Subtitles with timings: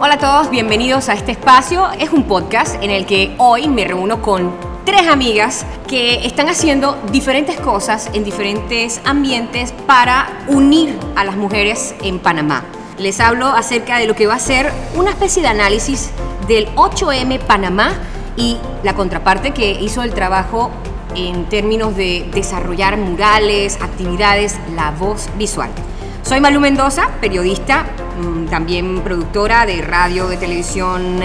[0.00, 1.88] Hola a todos, bienvenidos a este espacio.
[2.00, 4.52] Es un podcast en el que hoy me reúno con
[4.84, 11.94] tres amigas que están haciendo diferentes cosas en diferentes ambientes para unir a las mujeres
[12.02, 12.64] en Panamá.
[12.98, 16.10] Les hablo acerca de lo que va a ser una especie de análisis
[16.48, 17.92] del 8M Panamá
[18.36, 20.72] y la contraparte que hizo el trabajo
[21.14, 25.70] en términos de desarrollar murales, actividades, la voz visual.
[26.24, 27.86] Soy Malu Mendoza, periodista,
[28.16, 31.20] mm, también productora de radio, de televisión,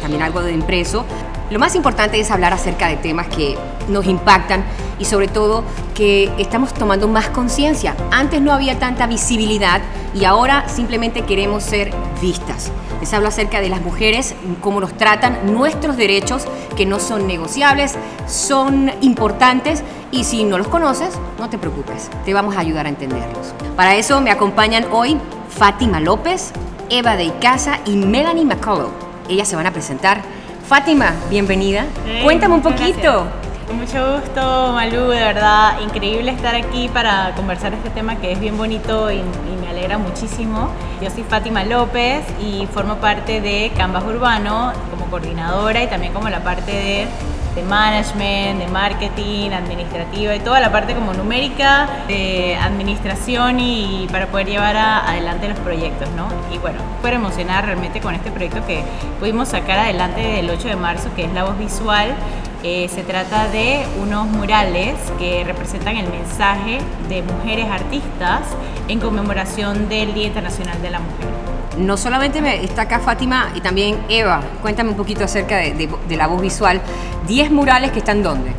[0.00, 1.04] también algo de impreso.
[1.50, 3.56] Lo más importante es hablar acerca de temas que
[3.88, 4.64] nos impactan
[4.98, 5.62] y sobre todo
[5.94, 7.94] que estamos tomando más conciencia.
[8.10, 9.82] Antes no había tanta visibilidad
[10.14, 12.72] y ahora simplemente queremos ser vistas.
[13.00, 16.44] Les hablo acerca de las mujeres, cómo nos tratan, nuestros derechos
[16.76, 22.32] que no son negociables, son importantes y si no los conoces, no te preocupes, te
[22.32, 23.52] vamos a ayudar a entenderlos.
[23.76, 25.18] Para eso me acompañan hoy
[25.56, 26.52] Fátima López,
[26.90, 28.92] Eva de Icaza y Melanie McCullough.
[29.28, 30.20] Ellas se van a presentar
[30.66, 31.86] Fátima, bienvenida.
[32.24, 33.26] Cuéntame un poquito.
[33.68, 38.40] Con mucho gusto, Malú, de verdad, increíble estar aquí para conversar este tema que es
[38.40, 39.22] bien bonito y,
[39.60, 40.70] me alegra muchísimo.
[41.00, 46.28] Yo soy Fátima López y formo parte de Canvas Urbano como coordinadora y también como
[46.30, 47.06] la parte de
[47.54, 54.26] de management, de marketing, administrativa y toda la parte como numérica de administración y para
[54.26, 56.28] poder llevar adelante los proyectos, ¿no?
[56.52, 58.82] Y bueno, súper emocionada realmente con este proyecto que
[59.20, 62.14] pudimos sacar adelante el 8 de marzo, que es la voz visual.
[62.62, 66.78] Eh, se trata de unos murales que representan el mensaje
[67.10, 68.40] de mujeres artistas
[68.88, 71.43] en conmemoración del Día Internacional de la Mujer
[71.78, 74.40] no solamente está acá Fátima y también Eva.
[74.62, 76.80] Cuéntame un poquito acerca de, la voz visual.
[77.28, 78.52] ¿10 murales que están dónde?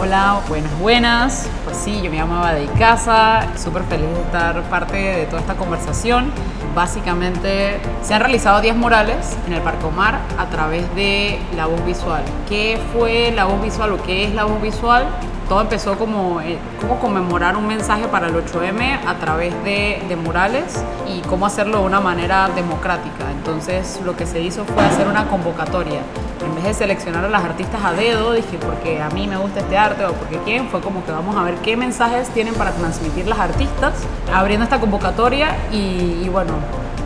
[0.00, 1.48] Hola, buenas, buenas.
[1.64, 5.40] Pues sí, yo me llamo Eva de Casa, súper feliz de estar parte de toda
[5.40, 6.30] esta conversación.
[6.74, 11.84] Básicamente se han realizado 10 murales en el Parque Omar a través de la voz
[11.84, 12.22] visual.
[12.48, 15.06] ¿Qué fue la voz visual o qué es la voz visual?
[15.48, 20.16] Todo empezó como, eh, como conmemorar un mensaje para el 8M a través de, de,
[20.16, 23.30] murales y cómo hacerlo de una manera democrática.
[23.30, 26.00] Entonces lo que se hizo fue hacer una convocatoria.
[26.44, 29.60] En vez de seleccionar a las artistas a dedo, dije porque a mí me gusta
[29.60, 32.72] este arte o porque quién, fue como que vamos a ver qué mensajes tienen para
[32.72, 33.94] transmitir las artistas,
[34.32, 36.54] abriendo esta convocatoria y, y bueno,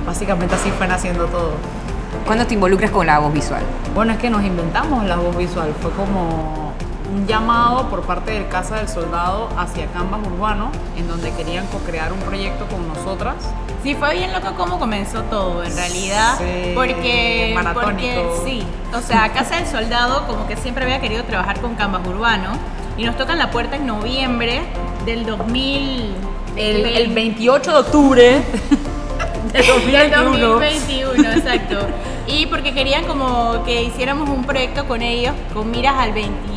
[0.06, 1.52] básicamente así fue naciendo todo.
[2.25, 3.62] ¿Cuándo te involucras con la voz visual?
[3.94, 6.66] Bueno, es que nos inventamos la voz visual, fue como
[7.12, 12.12] un llamado por parte del Casa del Soldado hacia Canvas Urbano, en donde querían co-crear
[12.12, 13.37] un proyecto con nosotras.
[13.83, 16.39] Sí, fue bien loco cómo comenzó todo, en realidad.
[16.39, 21.61] Sí, porque, porque, sí, o sea, Casa del Soldado como que siempre había querido trabajar
[21.61, 22.50] con Canvas Urbano
[22.97, 24.62] y nos tocan la puerta en noviembre
[25.05, 26.15] del 2000.
[26.56, 28.43] El, el 28 de octubre.
[29.53, 30.49] del 2021.
[30.49, 31.78] 2021, exacto.
[32.27, 36.56] Y porque querían como que hiciéramos un proyecto con ellos con miras al 20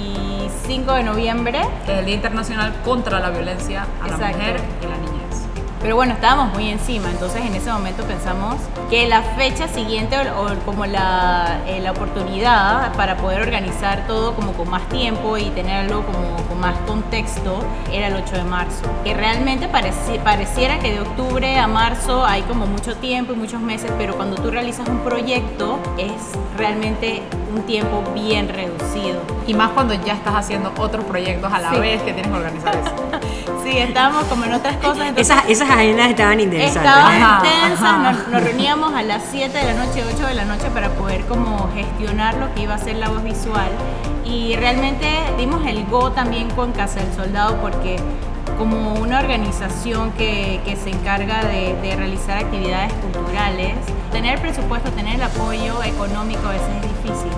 [0.70, 1.62] 5 de noviembre.
[1.88, 5.48] Que es el Día Internacional contra la Violencia a la Mujer y la Niñez.
[5.82, 8.58] Pero bueno, estábamos muy encima, entonces en ese momento pensamos
[8.90, 14.52] que la fecha siguiente o, como la, eh, la, oportunidad para poder organizar todo como
[14.54, 18.84] con más tiempo y tenerlo como con más contexto era el 8 de marzo.
[19.04, 23.92] Que realmente pareciera que de octubre a marzo hay como mucho tiempo y muchos meses,
[23.98, 26.12] pero cuando tú realizas un proyecto es
[26.58, 27.24] realmente
[27.54, 29.22] un tiempo bien reducido.
[29.48, 32.76] Y más cuando ya estás haciendo otros proyectos a la vez que tienes que organizar
[32.76, 32.96] eso.
[33.64, 35.14] sí, estábamos como en otras cosas.
[35.16, 36.84] esas, esas agendas estaban interesantes.
[36.84, 40.90] Estaban intensas, nos, reuníamos a las 7 de la noche, 8 de la noche para
[40.90, 43.70] poder como gestionar lo que iba a ser la voz visual.
[44.26, 47.98] Y realmente dimos el go también con Casa del Soldado porque
[48.60, 53.74] como una organización que, que se encarga de, de, realizar actividades culturales,
[54.12, 57.32] tener presupuesto, tener el apoyo económico a veces es difícil.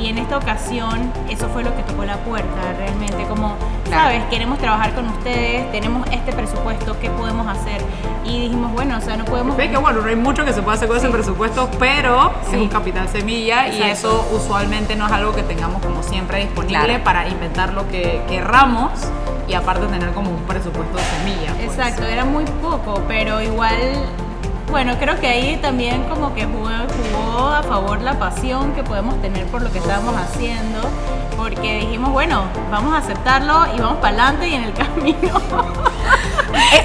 [0.00, 3.56] Y en esta ocasión eso fue lo que tocó la puerta, realmente como,
[3.90, 7.82] sabes, queremos trabajar con ustedes, tenemos este presupuesto, ¿qué podemos hacer?
[8.24, 9.56] Y dijimos, bueno, o sea, no podemos...
[9.56, 12.68] que bueno, no hay mucho que se pueda hacer con ese presupuesto, pero es un
[12.68, 17.74] capital semilla y eso usualmente no es algo que tengamos como siempre disponible para inventar
[17.74, 18.92] lo que querramos
[19.50, 21.52] y aparte tener como un presupuesto de semilla.
[21.54, 21.70] Pues.
[21.70, 23.76] Exacto, era muy poco, pero igual
[24.70, 29.44] bueno, creo que ahí también como que jugó, a favor la pasión que podemos tener
[29.46, 30.80] por lo que estábamos haciendo,
[31.36, 35.32] porque dijimos, bueno, vamos a aceptarlo y vamos para adelante y en el camino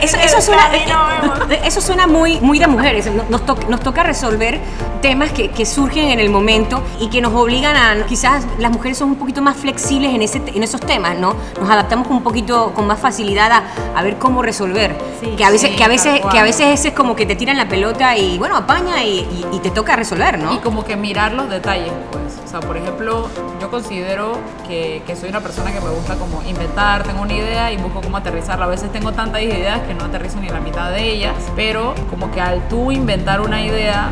[0.02, 3.10] Eso, eso suena, eh, eso suena muy, muy de mujeres.
[3.30, 4.60] Nos, to- nos toca resolver
[5.02, 8.98] temas que, que surgen en el momento y que nos obligan a, quizás las mujeres
[8.98, 11.36] son un poquito más flexibles en, ese, en esos temas, ¿no?
[11.60, 13.64] Nos adaptamos un poquito con más facilidad a,
[13.96, 14.96] a ver cómo resolver.
[15.22, 17.36] Sí, que a veces, sí, que a veces, que a veces es como que te
[17.36, 20.54] tiran la pelota y bueno, apaña y, y- y te toca resolver, ¿no?
[20.54, 22.45] Y como que mirar los detalles, pues.
[22.56, 23.28] Sea, por ejemplo,
[23.60, 27.70] yo considero que, que soy una persona que me gusta como inventar, tengo una idea
[27.74, 28.64] y busco cómo aterrizarla.
[28.64, 32.32] A veces tengo tantas ideas que no aterrizo ni la mitad de ellas, pero como
[32.32, 34.10] que al tú inventar una idea,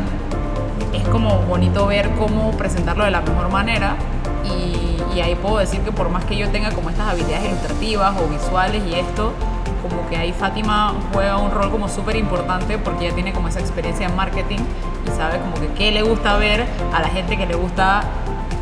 [0.92, 3.96] es como bonito ver cómo presentarlo de la mejor manera.
[4.44, 8.14] Y, y ahí puedo decir que por más que yo tenga como estas habilidades ilustrativas
[8.20, 9.32] o visuales y esto,
[9.80, 13.60] como que ahí Fátima juega un rol como súper importante porque ella tiene como esa
[13.60, 14.58] experiencia en marketing
[15.06, 18.02] y sabe como que qué le gusta ver a la gente que le gusta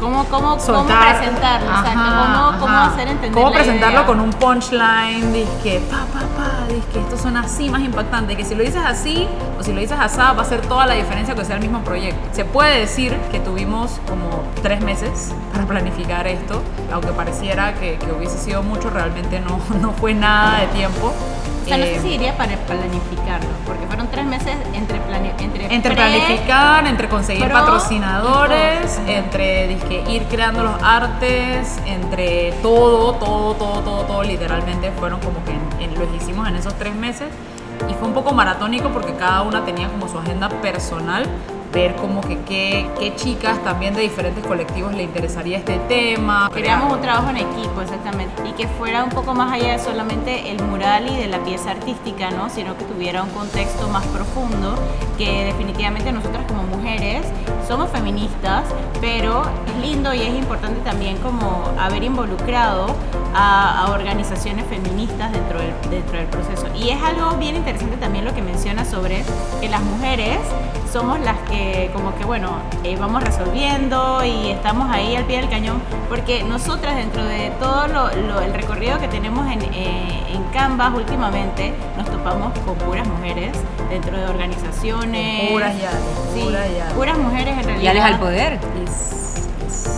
[0.02, 1.70] ¿Cómo, cómo, cómo presentarlo?
[1.70, 2.86] Ajá, ¿Cómo, cómo ajá.
[2.86, 4.06] hacer entender Cómo presentarlo idea?
[4.06, 8.56] con un punchline, que pa, pa, pa, que esto suena así más impactante, que si
[8.56, 9.28] lo dices así
[9.60, 11.82] o si lo dices así va a hacer toda la diferencia que sea el mismo
[11.84, 12.20] proyecto.
[12.32, 16.60] Se puede decir que tuvimos como tres meses para planificar esto,
[16.92, 21.14] aunque pareciera que, que hubiese sido mucho, realmente no, no fue nada de tiempo.
[21.62, 25.32] O sea, no Eh, sé si diría para planificarlo, porque fueron tres meses entre, plane,
[25.38, 33.14] entre, Entre planificar, entre conseguir pro patrocinadores, entre dizque, ir creando los artes, entre todo,
[33.14, 36.94] todo, todo, todo, todo, literalmente fueron como que en- en- los hicimos en esos tres
[36.94, 37.28] meses.
[37.88, 41.26] Y fue un poco maratónico porque cada una tenía como su agenda personal,
[41.72, 46.50] ver como que qué, qué chicas también de diferentes colectivos le interesaría este tema.
[46.52, 50.50] Queríamos un trabajo en equipo, exactamente, y que fuera un poco más allá de solamente
[50.50, 52.50] el mural y de la pieza artística, ¿no?
[52.50, 54.74] Sino que tuviera un contexto más profundo,
[55.16, 57.24] que definitivamente nosotras como mujeres
[57.66, 58.64] somos feministas,
[59.00, 62.86] pero es lindo y es importante también como haber involucrado
[63.34, 66.66] a, a organizaciones feministas dentro del, dentro del proceso.
[66.74, 69.24] Y es algo bien interesante también lo que menciona sobre
[69.60, 70.38] que las mujeres
[70.92, 72.48] somos las que como que bueno
[72.82, 77.86] eh, vamos resolviendo y estamos ahí al pie del cañón porque nosotras dentro de todo
[77.88, 83.06] lo, lo- el recorrido que tenemos en, eh, en Canvas últimamente nos topamos con puras
[83.06, 83.52] mujeres
[83.90, 86.00] dentro de organizaciones Puras yales,
[86.34, 86.92] sí, puras yales.
[86.94, 88.58] puras mujeres en realidad Y Alex al poder.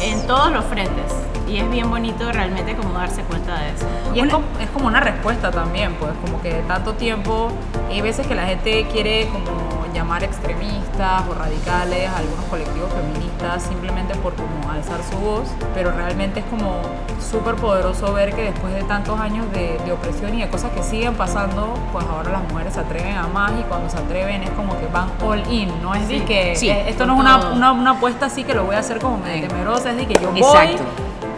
[0.00, 1.12] En todos los frentes
[1.48, 4.86] y es bien bonito realmente como darse cuenta de eso Y es como, es como
[4.86, 7.48] una respuesta también, pues, como que de tanto tiempo,
[7.90, 9.46] hay veces que la gente quiere como
[9.94, 15.44] llamar extremistas o radicales a algunos colectivos feministas simplemente por como alzar su voz,
[15.74, 16.82] pero realmente es como
[17.20, 20.82] súper poderoso ver que después de tantos años de, de opresión y de cosas que
[20.82, 24.50] siguen pasando, pues ahora las mujeres se atreven a más y cuando se atreven es
[24.50, 27.50] como que van all in, no es de que Sí, eh, esto no es una,
[27.50, 29.48] una, una apuesta así que lo voy a hacer como medio Sí.
[29.48, 30.82] temerosa, es de que yo voy Exacto.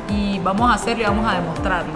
[0.08, 1.92] y vamos a hacerlo y vamos a demostrarlo.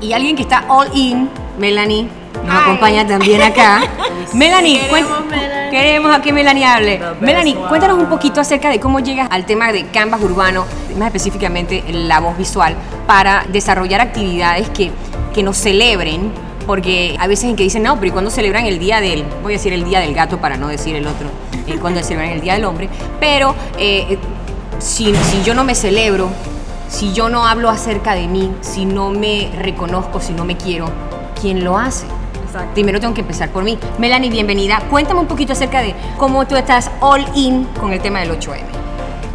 [0.00, 1.28] Y alguien que está all in,
[1.58, 2.08] Melanie,
[2.44, 2.58] nos Hi.
[2.62, 3.80] acompaña también acá.
[4.32, 5.59] Melanie, Melanie.
[5.70, 7.00] Queremos a que Melanie hable.
[7.20, 10.66] Melanie, cuéntanos un poquito acerca de cómo llegas al tema de Canvas urbano,
[10.98, 12.74] más específicamente la voz visual,
[13.06, 14.90] para desarrollar actividades que,
[15.32, 16.32] que nos celebren.
[16.66, 19.54] Porque hay veces en que dicen, no, pero ¿y cuándo celebran el día del, voy
[19.54, 21.28] a decir el día del gato para no decir el otro,
[21.66, 22.88] eh, cuando celebran el día del hombre?
[23.18, 24.18] Pero eh,
[24.78, 26.28] si, si yo no me celebro,
[26.88, 30.86] si yo no hablo acerca de mí, si no me reconozco, si no me quiero,
[31.40, 32.06] ¿quién lo hace?
[32.74, 33.78] Primero tengo que empezar por mí.
[33.98, 34.80] Melanie, bienvenida.
[34.90, 38.62] Cuéntame un poquito acerca de cómo tú estás all in con el tema del 8M.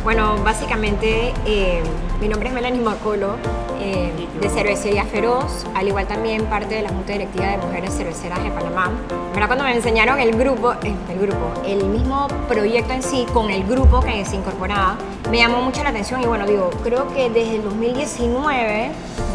[0.03, 1.81] Bueno, básicamente eh,
[2.19, 3.35] mi nombre es Melanie Macolo,
[3.79, 8.43] eh, de Cervecería Feroz, al igual también parte de la Junta Directiva de Mujeres Cerveceras
[8.43, 8.91] de Panamá.
[9.33, 9.47] ¿Verdad?
[9.47, 13.65] Cuando me enseñaron el grupo, eh, el grupo, el mismo proyecto en sí, con el
[13.65, 14.97] grupo que se incorporaba,
[15.29, 18.91] me llamó mucho la atención y bueno, digo, creo que desde el 2019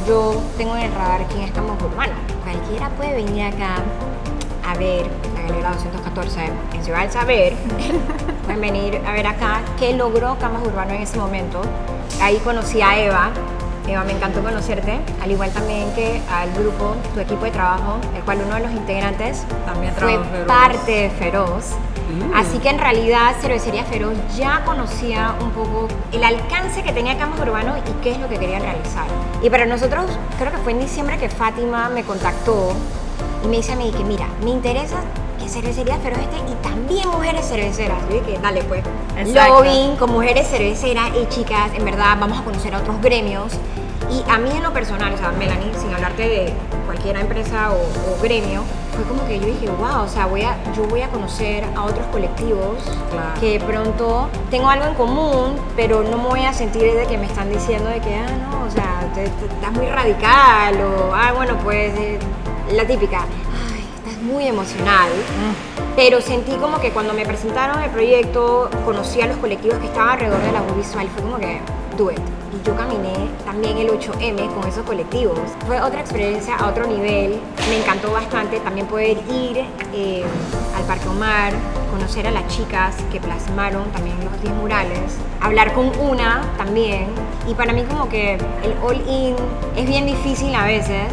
[0.06, 2.14] yo tengo en el radar quién es Campos Urbano.
[2.42, 3.76] Cualquiera puede venir acá
[4.66, 5.06] a ver
[5.50, 6.40] la Galera 214
[6.74, 7.54] en Ciudad del Saber.
[8.44, 11.60] Pueden venir a ver acá qué logró Camas Urbano en ese momento.
[12.22, 13.30] Ahí conocí a Eva.
[13.88, 18.22] Eva, me encantó conocerte, al igual también que al grupo, tu equipo de trabajo, el
[18.22, 20.46] cual uno de los integrantes También fue Feroz.
[20.46, 21.64] parte de Feroz.
[22.34, 27.40] Así que en realidad Cervecería Feroz ya conocía un poco el alcance que tenía Camas
[27.40, 29.06] Urbano y qué es lo que querían realizar.
[29.42, 30.06] Y para nosotros,
[30.38, 32.72] creo que fue en diciembre que Fátima me contactó
[33.44, 34.98] y me dice a mí que mira, me interesa
[35.50, 37.98] Cervecería Feroz esté y también mujeres cerveceras.
[38.08, 38.84] Yo dije, dale pues,
[39.18, 39.54] Exacto.
[39.62, 43.52] lobbying con mujeres cerveceras y chicas, en verdad vamos a conocer a otros gremios.
[44.10, 46.52] Y a mí en lo personal, o sea, Melanie, sin hablarte de
[46.86, 48.62] cualquier empresa o, o gremio,
[48.94, 51.84] fue como que yo dije, wow, o sea, voy a, yo voy a conocer a
[51.84, 52.76] otros colectivos
[53.10, 53.40] Claro.
[53.40, 57.26] que pronto tengo algo en común, pero no me voy a sentir de que me
[57.26, 61.32] están diciendo de que, ah, no, o sea, te- te- estás muy radical o, ah,
[61.36, 62.18] bueno, pues eh,
[62.72, 63.24] la típica,
[64.20, 65.10] muy emocional,
[65.96, 70.10] pero sentí como que cuando me presentaron el proyecto, conocí a los colectivos que estaban
[70.10, 71.60] alrededor de la voz visual y fue como que,
[71.96, 72.18] do it.
[72.18, 73.12] Y yo caminé
[73.44, 75.38] también el 8M con esos colectivos.
[75.66, 80.24] Fue otra experiencia a otro nivel, me encantó bastante también poder ir eh,
[80.76, 81.52] al Parque Omar,
[81.90, 87.06] conocer a las chicas que plasmaron también los 10 murales, hablar con una también.
[87.48, 89.36] Y para mí como que el all-in
[89.76, 91.12] es bien difícil a veces,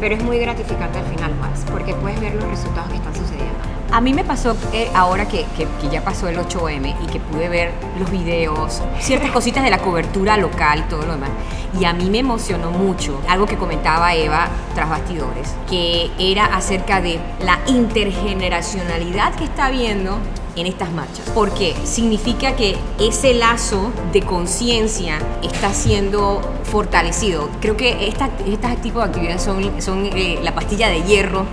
[0.00, 3.46] pero es muy gratificante al final más, porque puedes ver los resultados que están sucediendo.
[3.92, 7.20] A mí me pasó que ahora que, que- que ya pasó el 8M y que
[7.20, 11.30] pude ver los videos, ciertas cositas de la cobertura local y todo lo demás,
[11.78, 17.00] y a mí me emocionó mucho algo que comentaba Eva tras bastidores, que era acerca
[17.00, 20.18] de la intergeneracionalidad que está habiendo
[20.56, 27.48] en estas marchas, porque significa que ese lazo de conciencia está siendo fortalecido.
[27.60, 31.46] Creo que esta, estas tipos de actividades son, son eh, la pastilla de hierro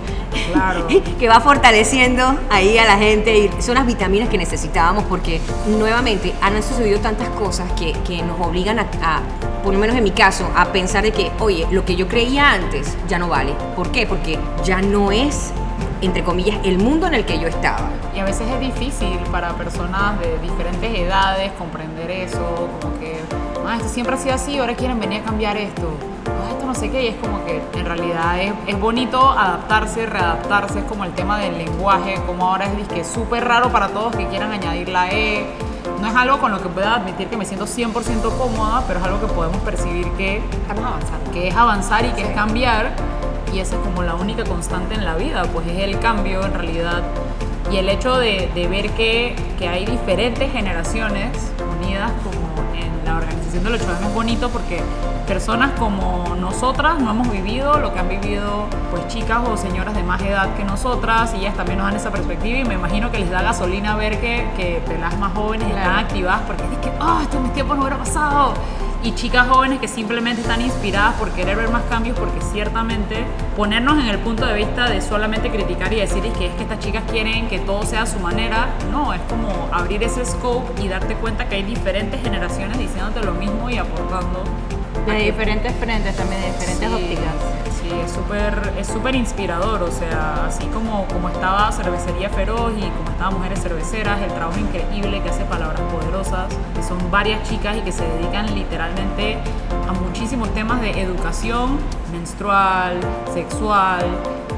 [0.52, 0.86] Claro.
[1.18, 6.34] que va fortaleciendo ahí a la gente y son las vitaminas que necesitábamos porque nuevamente
[6.40, 9.22] han sucedido tantas cosas que, que nos obligan a, a,
[9.62, 12.52] por lo menos en mi caso, a pensar de que, oye, lo que yo creía
[12.52, 13.54] antes ya no vale.
[13.76, 14.06] ¿Por qué?
[14.06, 15.52] Porque ya no es,
[16.00, 17.88] entre comillas, el mundo en el que yo estaba.
[18.14, 23.20] Y a veces es difícil para personas de diferentes edades comprender eso, como que,
[23.66, 25.88] ah, esto siempre ha sido así, ahora quieren venir a cambiar esto.
[26.26, 30.06] Ah, esto no sé qué, y es como que en realidad es, es bonito adaptarse,
[30.06, 34.14] readaptarse, es como el tema del lenguaje, como ahora es disque súper raro para todos
[34.14, 35.46] que quieran añadir la E.
[36.00, 39.06] No es algo con lo que pueda admitir que me siento 100% cómoda, pero es
[39.06, 41.30] algo que podemos percibir que Estamos avanzando.
[41.30, 42.92] que es avanzar y que es cambiar
[43.52, 46.54] y esa es como la única constante en la vida, pues es el cambio en
[46.54, 47.02] realidad.
[47.70, 51.30] Y el hecho de, de ver que, que hay diferentes generaciones
[51.78, 54.82] unidas como en la organización del 8M es bonito porque
[55.26, 60.02] personas como nosotras no hemos vivido lo que han vivido pues chicas o señoras de
[60.02, 63.18] más edad que nosotras y ellas también nos dan esa perspectiva y me imagino que
[63.18, 67.20] les da gasolina ver que, que pelas más jóvenes están activadas porque es que, ah,
[67.22, 68.54] esto en mis tiempos no hubiera pasado
[69.04, 73.98] y chicas jóvenes que simplemente están inspiradas por querer ver más cambios porque ciertamente ponernos
[73.98, 76.78] en el punto de vista de solamente criticar y decir "Es que es que estas
[76.78, 80.88] chicas quieren que todo sea a su manera, no, es como abrir ese scope y
[80.88, 84.42] darte cuenta que hay diferentes generaciones diciéndote lo mismo y aportando.
[85.06, 87.63] De diferentes frentes también, de diferentes Sí, ópticas.
[87.84, 92.80] Sí, es súper es súper inspirador, o sea, así como, como estaba Cervecería Feroz y
[92.80, 97.76] como estaba Mujeres Cerveceras, el trabajo increíble que hace Palabras Poderosas, que son varias chicas
[97.76, 99.36] y que se dedican literalmente
[99.86, 101.78] a muchísimos temas de educación
[102.10, 103.00] menstrual,
[103.34, 104.06] sexual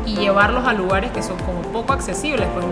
[0.04, 2.64] y llevarlos a lugares que son como poco accesibles, pues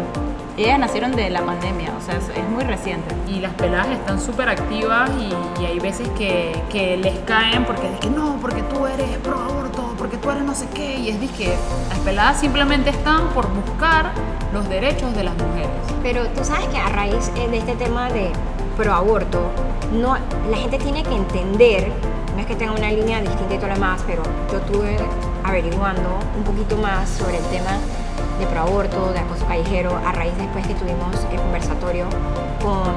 [0.56, 3.12] Ellas nacieron de la pandemia, o sea, es, es muy reciente.
[3.26, 7.92] y las peladas están súper activas y, y hay veces que, que les caen porque
[7.92, 11.08] es que no, porque tú eres pro aborto, porque tú eres no sé qué, y
[11.08, 11.56] es que
[11.88, 14.12] las peladas simplemente están por buscar
[14.52, 15.70] los derechos de las mujeres.
[16.02, 18.30] Pero tú sabes que a raíz eh, de este tema de
[18.76, 19.50] proaborto,
[19.94, 20.18] no,
[20.50, 21.90] la gente tiene que entender,
[22.34, 24.99] no es que tenga una línea distinta y todo lo demás, pero yo estuve
[25.42, 27.78] averiguando un poquito más sobre el tema
[28.38, 32.04] de proaborto, de acoso callejero, a raíz después que tuvimos el conversatorio
[32.61, 32.92] con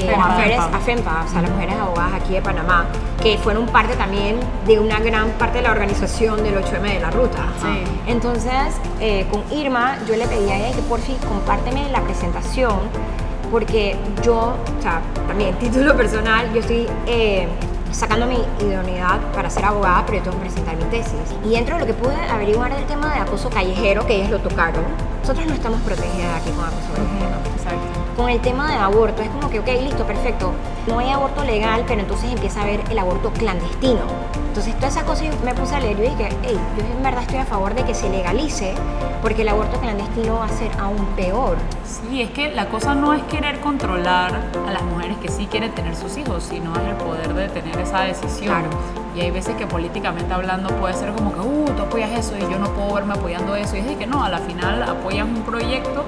[0.00, 2.86] eh, mujeres AFEMPA, o sea, las mujeres abogadas aquí de Panamá,
[3.22, 7.10] que fueron parte también de una gran parte de la organización del 8M de la
[7.10, 7.46] ruta.
[7.60, 7.84] Sí.
[8.06, 12.78] Entonces, eh, con Irma, yo le pedí a ella que por fin compárteme la presentación,
[13.50, 17.48] porque yo, o sea, también título personal, yo estoy eh,
[17.92, 21.14] sacando mi idoneidad para ser abogada, pero yo tengo que presentar mi tesis.
[21.44, 24.40] Y dentro de lo que pude averiguar del tema de acoso callejero, que ellos lo
[24.40, 24.84] tocaron,
[25.20, 28.03] nosotros no estamos protegidas aquí con acoso callejero Exacto.
[28.16, 30.52] Con el tema de aborto, es como que, ok, listo, perfecto.
[30.86, 34.02] No hay aborto legal, pero entonces empieza a haber el aborto clandestino.
[34.48, 37.22] Entonces, toda esa cosa yo me puse a leer y dije, hey, yo en verdad
[37.22, 38.74] estoy a favor de que se legalice,
[39.20, 41.56] porque el aborto clandestino va a ser aún peor.
[41.84, 44.32] Sí, es que la cosa no es querer controlar
[44.66, 47.76] a las mujeres que sí quieren tener sus hijos, sino es el poder de tener
[47.78, 48.54] esa decisión.
[48.54, 48.70] Claro.
[49.16, 52.40] Y hay veces que políticamente hablando puede ser como que, uh, tú apoyas eso y
[52.40, 53.76] yo no puedo verme apoyando eso.
[53.76, 56.04] Y es de que no, a la final apoyas un proyecto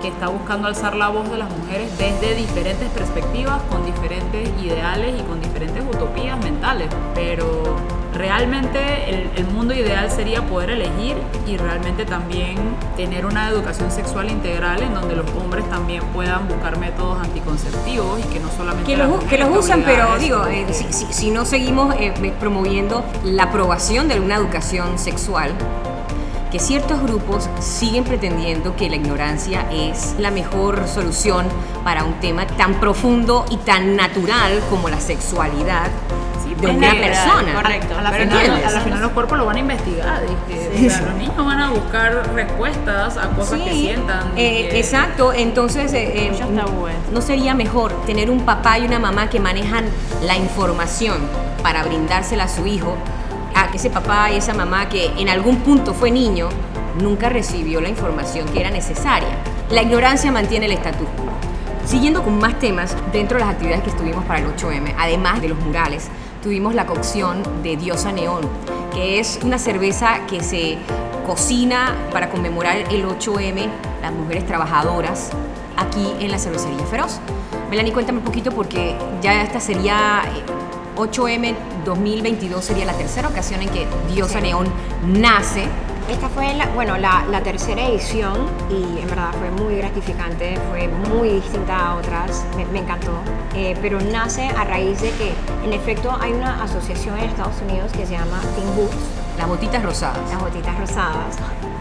[0.00, 5.14] que está buscando alzar la voz de las mujeres desde diferentes perspectivas, con diferentes ideales
[5.18, 6.88] y con diferentes utopías mentales.
[7.14, 7.76] Pero
[8.14, 8.78] realmente
[9.10, 12.56] el, el mundo ideal sería poder elegir y realmente también
[12.96, 18.22] tener una educación sexual integral en donde los hombres también puedan buscar métodos anticonceptivos y
[18.24, 21.44] que no solamente Que los, que los usan, pero digo, eh, si, si- si no
[21.44, 25.52] seguimos eh, promoviendo la aprobación de una educación sexual,
[26.50, 31.46] que ciertos grupos siguen pretendiendo que la ignorancia es la mejor solución
[31.84, 35.88] para un tema tan profundo y tan natural como la sexualidad.
[36.42, 37.54] Sí, de una persona.
[37.54, 37.94] correcto.
[37.98, 40.22] A la, Pero final, a la final los cuerpos lo van a investigar.
[40.48, 41.04] Sí, o sea, sí.
[41.04, 44.32] los niños van a buscar respuestas a cosas que sientan.
[44.36, 46.32] eh, que- exacto, entonces eh, eh,
[47.12, 49.84] no sería mejor tener un papá y una mamá que manejan
[50.22, 51.18] la información
[51.62, 52.96] para brindársela a su hijo,
[53.74, 56.48] ese papá y esa mamá que en algún punto fue niño
[57.00, 59.28] nunca recibió la información que era necesaria.
[59.70, 61.26] La ignorancia mantiene el estatus quo.
[61.86, 65.48] Siguiendo con más temas, dentro de las actividades que estuvimos para el 8M, además de
[65.48, 66.08] los murales,
[66.42, 68.42] tuvimos la cocción de Diosa Neón,
[68.92, 70.78] que es una cerveza que se
[71.26, 73.68] cocina para conmemorar el 8M,
[74.02, 75.30] las mujeres trabajadoras,
[75.76, 77.20] aquí en la cervecería Feroz.
[77.70, 80.57] Melanie, cuéntame un poquito porque ya esta sería eh,
[80.98, 84.44] 8M 2022, sería la tercera ocasión en que Diosa Sí.
[84.46, 84.66] Neón
[85.06, 85.64] nace.
[86.10, 88.34] Esta fue la, bueno, la, la tercera edición
[88.70, 93.12] y en verdad fue muy gratificante, fue muy distinta a otras, me, me encantó,
[93.54, 97.92] Eh, pero nace a raíz de que en efecto hay una asociación en Estados Unidos
[97.92, 98.96] que se llama Teen Boots,
[99.36, 100.18] Las botitas rosadas.
[100.30, 101.36] las botitas rosadas.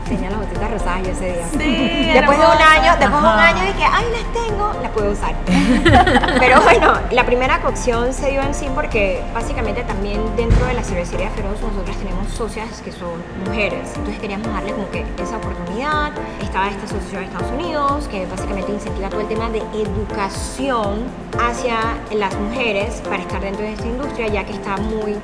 [0.07, 1.47] Tenía las botitas rosadas yo ese día.
[1.51, 5.11] Sí, Después de un año, después de un año dije, ay, las tengo, las puedo
[5.11, 5.35] usar.
[6.39, 10.83] Pero bueno, la primera cocción se dio en sí porque básicamente también dentro de la
[10.83, 13.89] cervecería Feroz nosotras tenemos socias que son mujeres.
[13.95, 16.11] Entonces queríamos darle como que esa oportunidad.
[16.41, 21.03] Estaba esta asociación de Estados Unidos que básicamente incentiva todo el tema de educación
[21.39, 21.79] hacia
[22.11, 25.17] las mujeres para estar dentro de esta industria ya que está muy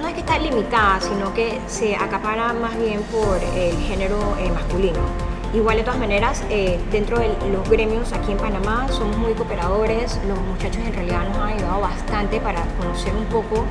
[0.00, 4.50] no es que está limitada, sino que se acapara más bien por el género eh,
[4.50, 5.00] masculino.
[5.52, 10.20] Igual de todas maneras, eh, dentro de los gremios aquí en Panamá somos muy cooperadores,
[10.28, 13.64] los muchachos en realidad nos han ayudado bastante para conocer un poco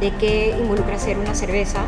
[0.00, 1.80] de qué involucra hacer una cerveza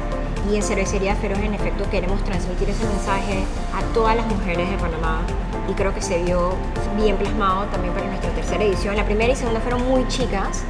[0.51, 3.45] y en Cervecería Feroz en efecto queremos transmitir ese mensaje
[3.75, 5.21] a todas las mujeres de Panamá
[5.69, 6.53] y creo que se vio
[6.97, 8.97] bien plasmado también para nuestra tercera edición.
[8.97, 10.63] La primera y segunda fueron muy chicas,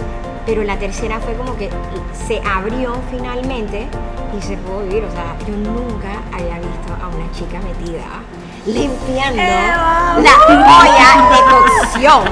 [0.46, 1.68] pero la tercera fue como que
[2.26, 3.88] se abrió finalmente
[4.38, 5.04] y se pudo vivir.
[5.04, 8.04] O sea, yo nunca había visto a una chica metida
[8.64, 10.16] limpiando Eva.
[10.18, 12.22] la olla de cocción.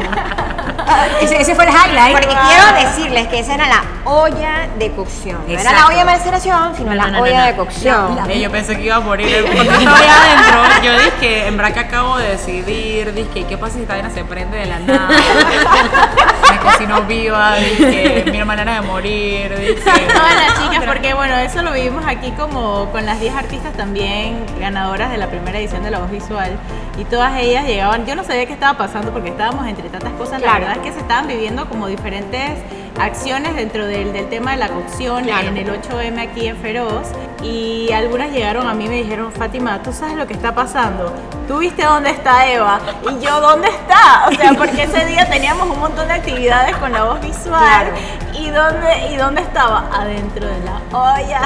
[1.21, 2.13] Ese, ese fue el highlight.
[2.13, 5.39] Porque quiero decirles que esa era la olla de cocción.
[5.47, 7.47] No era la olla de maceración, sino No, la no, no, olla no.
[7.47, 8.17] de cocción.
[8.17, 10.83] La- Eh, yo pensé que iba a morir cuando estaba ahí adentro.
[10.83, 14.25] Yo dije, en verdad que acabo de decidir, dije, ¿qué pasa si esta vaina se
[14.25, 15.09] prende de la nada?
[16.65, 19.75] Me cocino viva, dije, mi manera de morir, dije.
[19.75, 24.45] Todas las chicas, porque bueno, eso lo vivimos aquí como con las 10 artistas también
[24.59, 26.53] ganadoras de la primera edición de La Voz Visual.
[26.99, 30.41] Y todas ellas llegaban, yo no sabía qué estaba pasando porque estábamos entre tantas cosas.
[30.41, 30.61] La Claro.
[30.61, 32.51] verdad es que se estaban viviendo como diferentes
[32.99, 35.49] acciones dentro del, del tema de la cocción Claro.
[35.49, 37.09] en el 8M aquí en Feroz.
[37.43, 41.13] Y algunas llegaron a mí y me dijeron, Fátima, ¿tú sabes lo que está pasando?
[41.47, 42.81] ¿Tú viste dónde está Eva?
[43.03, 44.27] Y yo, ¿dónde está?
[44.29, 47.59] O sea, porque ese día teníamos un montón de actividades con la voz visual.
[47.61, 47.91] Claro.
[48.39, 49.89] ¿Y dónde, ¿Y dónde estaba?
[49.93, 51.41] Adentro de la olla.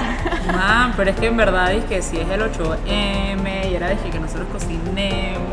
[0.52, 4.20] Man, pero es que en verdad dije, si es el 8M y era dije que
[4.20, 5.47] nosotros cocinemos.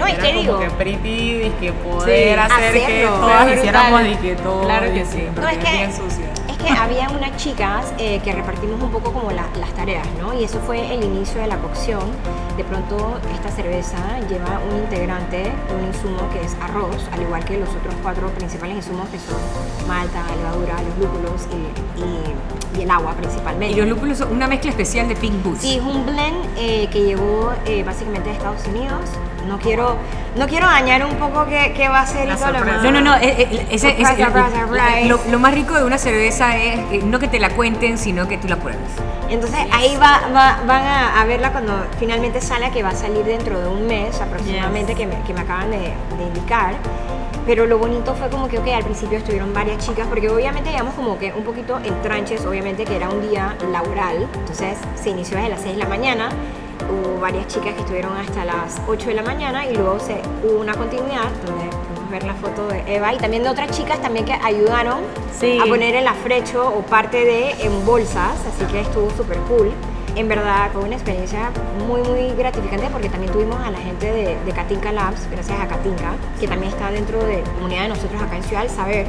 [0.00, 0.58] No, ¿y qué como digo?
[0.60, 4.20] que pretty, dije poder Sí, hacer que todas hiciéramos brutal.
[4.22, 4.62] dije todo.
[4.64, 5.28] Claro que sí.
[5.36, 5.90] No, es que- bien.
[6.48, 10.34] Es que había unas chicas eh, que repartimos un poco como la- las tareas, ¿no?
[10.38, 12.00] Y eso fue el inicio de la cocción.
[12.56, 13.96] De pronto esta cerveza
[14.28, 18.76] lleva un integrante, un insumo que es arroz, al igual que los otros cuatro principales
[18.76, 19.38] insumos que son
[19.88, 23.74] malta, levadura, los lúpulos y, y- y el agua principalmente.
[23.74, 25.62] Y los lúpulos son una mezcla especial de Pink Boots.
[25.62, 29.00] Sí, es un blend eh, que llegó eh, básicamente de Estados Unidos.
[29.48, 29.96] No quiero,
[30.36, 32.64] no quiero dañar un poco qué, qué va a ser y todo lo.
[32.82, 35.06] No, no, no, eh, eh, ese- ese- surprise, surprise.
[35.08, 38.28] lo, lo más rico de una cerveza es eh, no que te la cuenten, sino
[38.28, 38.78] que tú la pruebes.
[39.28, 43.24] Entonces ahí va, va- van a, a verla cuando finalmente sale, que va a salir
[43.24, 46.74] dentro de un mes aproximadamente, que, me, que me acaban de, de indicar.
[47.46, 50.94] Pero lo bonito fue como que, ok, al principio estuvieron varias chicas, porque obviamente llegamos
[50.94, 55.36] como que un poquito en tranches, obviamente que era un día laboral, entonces se inició
[55.38, 56.28] desde las 6 de la mañana,
[56.88, 60.60] hubo varias chicas que estuvieron hasta las 8 de la mañana y luego se, hubo
[60.60, 61.70] una continuidad donde
[62.10, 64.98] ver la foto de Eva y también de otras chicas también que ayudaron
[65.38, 65.58] Sí.
[65.58, 69.72] a poner el afrecho o parte de en bolsas, así que estuvo súper cool.
[70.16, 71.50] En verdad fue una experiencia
[71.86, 75.68] muy muy gratificante porque también tuvimos a la gente de, de Katinka Labs, gracias a
[75.68, 79.06] Katinka, que también está dentro de la comunidad de nosotros acá en Ciudad del Saber,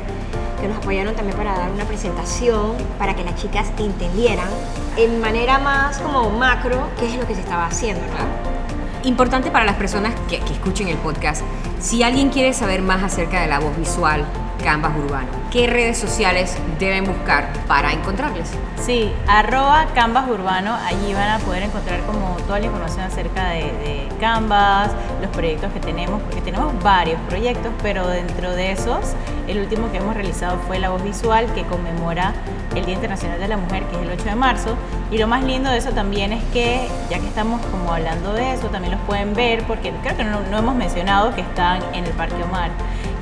[0.61, 4.47] que nos apoyaron también para dar una presentación para que las chicas entendieran
[4.95, 9.07] en manera más como macro qué es lo que se estaba haciendo, ¿no?
[9.07, 11.41] Importante para las personas que, que escuchen el podcast,
[11.79, 14.23] si alguien quiere saber más acerca de la voz visual,
[14.63, 15.29] Canvas Urbano.
[15.51, 18.49] ¿Qué redes sociales deben buscar para encontrarles?
[18.81, 23.63] Sí, arroba Canvas Urbano, allí van a poder encontrar como toda la información acerca de,
[23.63, 29.13] de Canvas, los proyectos que tenemos, porque tenemos varios proyectos, pero dentro de esos,
[29.47, 32.33] el último que hemos realizado fue La Voz Visual, que conmemora
[32.75, 34.75] el Día Internacional de la Mujer, que es el 8 de marzo.
[35.11, 38.53] Y lo más lindo de eso también es que, ya que estamos como hablando de
[38.53, 42.05] eso, también los pueden ver, porque creo que no, no hemos mencionado que están en
[42.05, 42.71] el Parque Omar.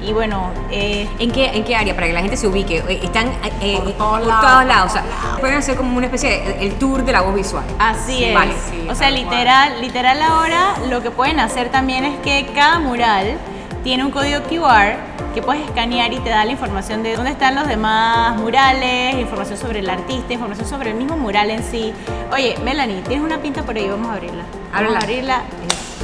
[0.01, 1.93] Y bueno, eh, ¿En qué, ¿En qué área?
[1.93, 2.77] Para que la gente se ubique.
[2.87, 3.27] Eh, Están
[3.61, 4.91] eh, Por todos lados, todos por lados.
[4.91, 5.03] O sea,
[5.39, 7.63] pueden hacer como una especie de el tour de la voz visual.
[7.79, 8.33] Así Sí, es.
[8.33, 8.53] vale.
[8.69, 13.37] Sí, o sea, literal, literal ahora lo que pueden hacer también es que cada mural
[13.83, 14.95] tiene un código QR
[15.33, 19.57] que puedes escanear y te da la información de dónde están los demás murales, información
[19.59, 21.93] sobre el artista, información sobre el mismo mural en sí.
[22.33, 24.43] Oye, Melanie, tienes una pinta por ahí, vamos a abrirla.
[24.73, 25.41] Vamos a abrirla.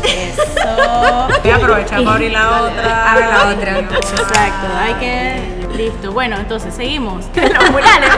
[0.05, 1.27] Es- Eso.
[1.43, 3.11] Voy a aprovechar para abrir la otra.
[3.11, 3.79] Abre la otra.
[3.79, 5.55] Exacto, hay que.
[5.75, 6.11] Listo.
[6.13, 7.25] Bueno, entonces seguimos.
[7.35, 8.09] Los murales.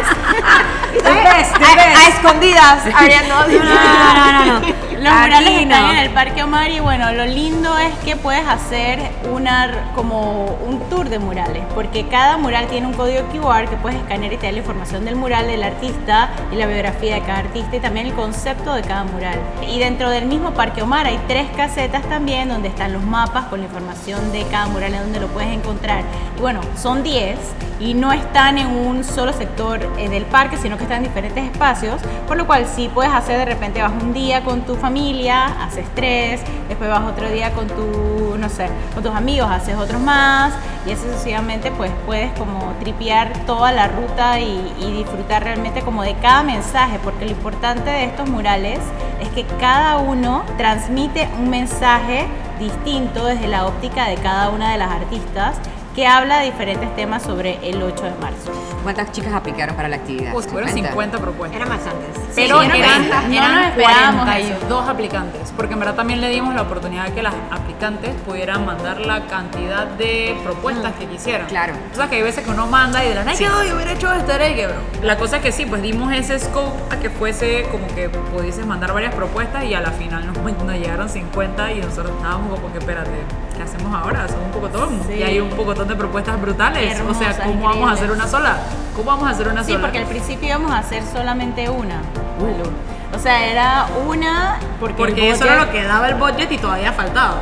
[1.06, 3.28] A, a escondidas, Ariana.
[3.48, 4.87] No, no, no, no.
[4.98, 5.92] Los murales Aquí están no.
[5.92, 9.00] en el Parque Omar y bueno, lo lindo es que puedes hacer
[9.32, 14.00] una, como un tour de murales, porque cada mural tiene un código QR que puedes
[14.00, 17.40] escanear y te da la información del mural, del artista y la biografía de cada
[17.40, 19.40] artista y también el concepto de cada mural.
[19.62, 23.60] Y dentro del mismo Parque Omar hay tres casetas también donde están los mapas con
[23.60, 26.04] la información de cada mural en donde lo puedes encontrar.
[26.36, 27.38] Y bueno, son 10
[27.80, 31.44] y no están en un solo sector eh, del parque, sino que están en diferentes
[31.44, 34.87] espacios, por lo cual sí puedes hacer de repente vas un día con tu familia,
[34.88, 40.02] haces tres, después vas otro día con tu, no sé, con tus amigos, haces otros
[40.02, 40.54] más
[40.86, 46.04] y así sucesivamente pues puedes como tripear toda la ruta y, y disfrutar realmente como
[46.04, 48.80] de cada mensaje, porque lo importante de estos murales
[49.20, 52.26] es que cada uno transmite un mensaje
[52.58, 55.58] distinto desde la óptica de cada una de las artistas
[55.98, 58.52] que habla de diferentes temas sobre el 8 de marzo.
[58.84, 60.32] ¿Cuántas chicas aplicaron para la actividad?
[60.32, 61.56] Pues fueron 50 propuestas.
[61.56, 62.08] Eran bastantes.
[62.36, 66.54] Pero Sí, eran, no nos eran esperábamos 42 aplicantes, porque en verdad también le dimos
[66.54, 71.48] la oportunidad de que las aplicantes pudieran mandar la cantidad de propuestas que quisieran.
[71.48, 71.74] Claro.
[71.92, 73.44] O sea, que hay veces que uno manda y de la nada, Sí.
[73.46, 74.76] que "Ay, yo hubiera hecho y que, bro.
[75.02, 78.68] La cosa es que sí, pues dimos ese scope a que fuese como que pudieses
[78.68, 82.72] mandar varias propuestas y a la final nos, nos llegaron 50 y nosotros estábamos como
[82.72, 83.10] que, espérate,
[83.58, 84.28] ¿qué hacemos ahora?
[84.28, 85.02] Son un pocotón.
[85.08, 85.16] Sí.
[85.16, 87.00] Y hay un pocotón de propuestas brutales.
[87.02, 88.58] o sea, ¿cómo vamos a hacer una sola?
[88.96, 89.84] ¿Cómo vamos a hacer una Sí, sola?
[89.84, 91.96] porque al principio íbamos a hacer solamente una.
[92.42, 92.70] Malú.
[93.14, 96.92] O sea, era una porque, Porque eso era lo que daba el budget y todavía
[96.94, 97.36] faltaba.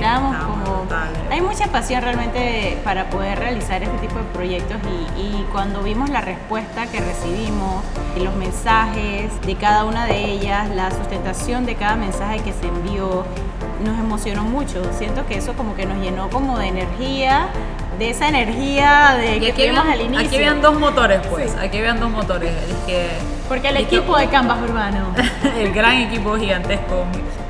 [0.00, 0.86] Sí, como...
[1.30, 4.78] Hay mucha pasión realmente para poder realizar este tipo de proyectos
[5.16, 7.84] y, y cuando vimos la respuesta que recibimos,
[8.16, 13.24] los mensajes de cada una de ellas, la sustentación de cada mensaje que se envió,
[13.84, 14.82] nos emocionó mucho.
[14.92, 17.48] Siento que eso como que nos llenó como de energía,
[17.98, 20.26] de esa energía de que tuvimos al inicio.
[20.26, 21.54] aquí habían dos motores, pues.
[21.56, 22.50] Aquí habían dos motores.
[22.50, 23.08] El que,
[23.48, 25.12] Porque el equipo de Canvas Urbano.
[25.58, 27.04] el gran equipo gigantesco.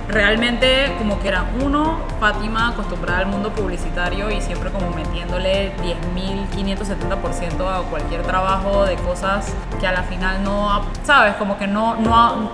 [0.09, 7.69] Realmente como que era uno, Fátima acostumbrada al mundo publicitario y siempre como metiéndole 10.570%
[7.69, 12.51] a cualquier trabajo de cosas que a la final no, sabes, como que no, no,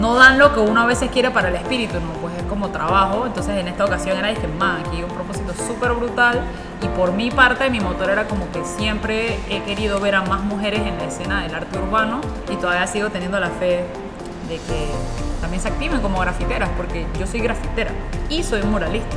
[0.00, 2.12] no dan lo que uno a veces quiere para el espíritu, ¿no?
[2.20, 3.26] Pues es como trabajo.
[3.26, 6.40] Entonces en esta ocasión era, dije, man, aquí hay un propósito súper brutal
[6.82, 10.40] y por mi parte mi motor era como que siempre he querido ver a más
[10.40, 13.84] mujeres en la escena del arte urbano y todavía sigo teniendo la fe
[14.48, 14.88] de que
[15.40, 17.90] también se activen como grafiteras, porque yo soy grafitera
[18.28, 19.16] y soy muralista.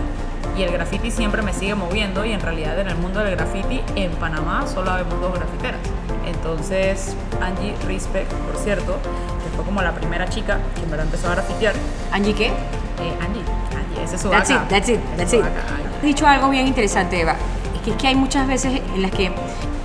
[0.57, 3.81] Y el graffiti siempre me sigue moviendo y en realidad en el mundo del graffiti
[3.95, 5.79] en Panamá solo vemos dos grafiteras.
[6.25, 8.97] Entonces Angie Respect, por cierto,
[9.43, 11.73] que fue como la primera chica que en verdad empezó a grafitear.
[12.12, 12.47] ¿Angie qué?
[12.47, 13.43] Eh, Angie,
[13.75, 15.41] Angie, ese es su That's it, that's it, that's it.
[15.41, 17.36] Has dicho algo bien interesante, Eva.
[17.75, 19.31] Es que, es que hay muchas veces en las que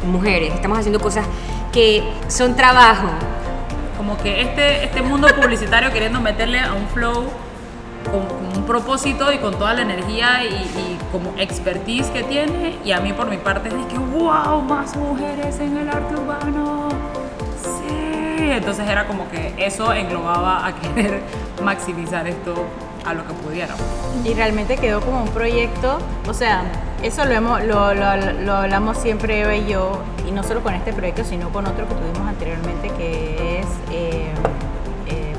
[0.04, 1.24] mujeres estamos haciendo cosas
[1.72, 3.08] que son trabajo.
[4.06, 7.24] Como que este, este mundo publicitario queriendo meterle a un flow
[8.04, 13.00] con, un propósito y con toda la energía y, como expertise que tiene y a
[13.00, 16.88] mí por mi parte es que wow, más mujeres en el arte urbano.
[17.62, 21.22] Sí, entonces era como que eso englobaba a querer
[21.64, 22.54] maximizar esto
[23.04, 23.82] a lo que pudiéramos.
[24.24, 26.62] Y realmente quedó como un proyecto, o sea,
[27.02, 30.74] eso lo, hemos, lo, lo- lo hablamos siempre Eva y yo, y no solo con
[30.74, 32.85] este proyecto, sino con otro que tuvimos anteriormente,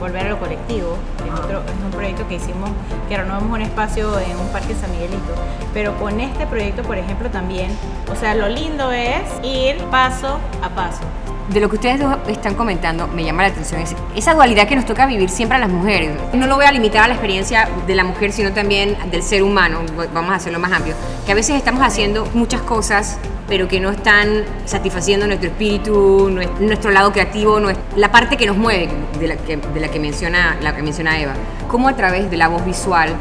[0.08, 2.70] Volver a lo Colectivo, que es, otro- es un proyecto que hicimos,
[3.10, 5.34] que renovamos un espacio en un parque en San Miguelito.
[5.74, 7.70] Pero con este proyecto, por ejemplo, también,
[8.10, 11.02] o sea, lo lindo es ir paso a paso.
[11.50, 14.76] De lo que ustedes dos están comentando me llama la atención es esa dualidad que
[14.76, 16.12] nos toca vivir siempre a las mujeres.
[16.34, 19.44] No lo voy a limitar a la experiencia de la mujer, sino también del ser
[19.44, 19.80] humano,
[20.14, 23.92] vamos a hacerlo más amplio, que a veces estamos haciendo muchas cosas pero que no
[23.92, 26.30] están satisfaciendo nuestro espíritu,
[26.60, 27.60] nuestro lado creativo,
[27.96, 31.34] la parte que nos mueve, de la que, menciona, la que menciona Eva.
[31.70, 33.16] ¿Cómo a través de la voz visual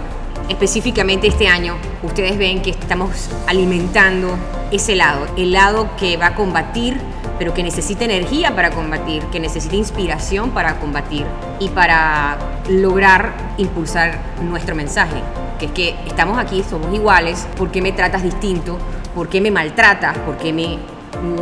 [0.48, 4.36] específicamente este año, ustedes ven que estamos alimentando
[4.70, 7.00] ese lado, el lado que va a combatir,
[7.38, 11.26] pero que necesita energía para combatir, que necesita inspiración para combatir
[11.60, 12.36] y para
[12.68, 15.22] lograr impulsar nuestro mensaje,
[15.58, 18.78] que es que estamos aquí, somos iguales, ¿por qué me tratas distinto?
[19.14, 20.16] ¿Por qué me maltratas?
[20.18, 20.78] ¿Por qué me,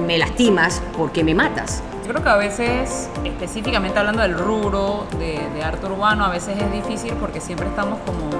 [0.06, 0.82] me lastimas?
[0.96, 1.82] ¿Por qué me matas?
[2.04, 6.56] Yo creo que a veces, específicamente hablando del rubro de, de arte urbano, a veces
[6.60, 8.30] es difícil porque siempre estamos como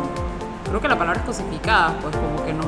[0.75, 2.67] creo que la palabra es cosificada, pues como que nos,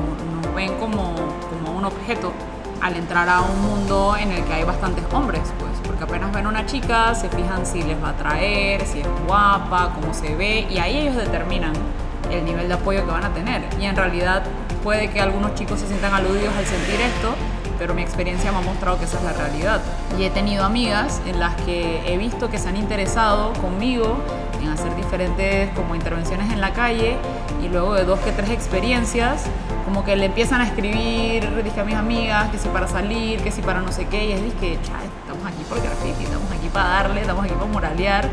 [0.55, 1.12] ven como,
[1.51, 2.33] como un objeto
[2.80, 6.46] al entrar a un mundo en el que hay bastantes hombres, pues, porque apenas ven
[6.46, 10.66] una chica, se fijan si les va a atraer, si es guapa, cómo se ve,
[10.70, 11.72] y ahí ellos determinan
[12.30, 13.62] el nivel de apoyo que van a tener.
[13.80, 14.42] Y en realidad
[14.82, 17.34] puede que algunos chicos se sientan aludidos al sentir esto,
[17.78, 19.80] pero mi experiencia me ha mostrado que esa es la realidad.
[20.18, 24.16] Y he tenido amigas en las que he visto que se han interesado conmigo
[24.62, 27.16] en hacer diferentes como intervenciones en la calle
[27.62, 29.44] y luego de dos que tres experiencias
[29.87, 33.53] como que le empiezan a escribir dije a mis amigas que si para salir que
[33.53, 36.88] si para no sé qué y es que estamos aquí por graffiti estamos aquí para
[36.88, 38.29] darle estamos aquí para moralear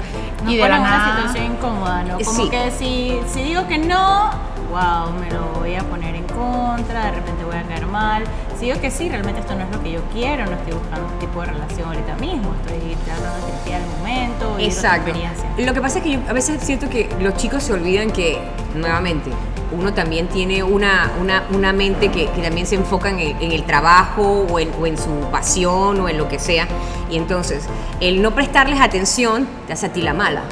[0.47, 4.31] y de la una situación incómoda no como que si, si digo que no
[4.71, 8.23] wow me lo voy a poner en contra de repente voy a caer mal.
[8.57, 11.07] Si digo que sí realmente esto no es lo que yo quiero no estoy buscando
[11.07, 15.09] un tipo de relación ahorita mismo estoy tratando de tripear el momento y Exacto.
[15.09, 15.49] experiencia.
[15.57, 18.39] Lo que pasa es que yo a veces siento que los chicos se olvidan que
[18.73, 19.31] nuevamente
[19.73, 23.51] uno también tiene una, una, una mente que, que, también se enfoca en el, en
[23.51, 26.67] el trabajo o en, o en, su pasión o en lo que sea.
[27.09, 27.65] Y entonces,
[27.99, 30.43] el no prestarles atención te hace a ti la mala.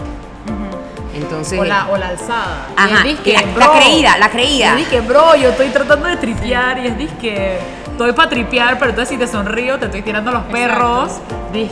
[1.13, 2.67] Entonces, o, la, o la alzada.
[2.75, 4.79] Ajá, la, creída, la creída.
[4.79, 7.59] Y es que, bro, yo estoy tratando de tripear y es que
[8.03, 11.19] estoy para tripear, pero entonces si te sonrío, te estoy tirando los perros.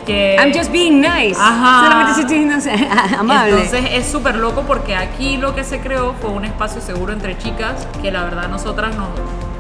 [0.06, 1.38] que I'm just being nice.
[1.39, 1.84] Ajá.
[1.84, 3.52] Solamente estoy siendo amable.
[3.52, 7.38] Entonces es súper loco porque aquí lo que se creó fue un espacio seguro entre
[7.38, 9.08] chicas que la verdad nosotras nos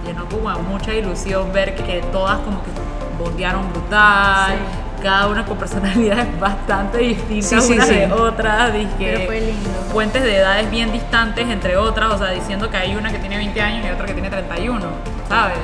[0.05, 2.69] llenó como mucha ilusión ver que todas como que
[3.17, 4.57] bondearon brutal.
[5.01, 9.69] cada una con personalidades bastante distintas unas de otras, Pero fue lindo.
[9.93, 13.37] puentes de edades bien distantes entre otras, o sea, diciendo que hay una que tiene
[13.37, 14.85] 20 años y otra que tiene 31,
[15.29, 15.57] ¿sabes?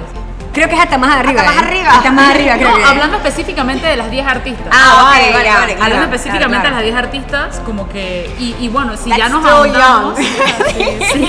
[0.55, 1.41] Creo que es hasta más arriba.
[1.41, 1.65] Hasta más ¿eh?
[1.65, 1.89] arriba.
[1.91, 2.83] Hasta más arriba, creo no, que.
[2.85, 4.67] Hablando específicamente de las 10 artistas.
[4.71, 5.77] Ah, vale, vale, vale.
[5.81, 8.33] Hablando específicamente de las 10 artistas, como que.
[8.39, 10.17] Y, y bueno, si ya nos ahondamos.
[10.17, 11.27] sí,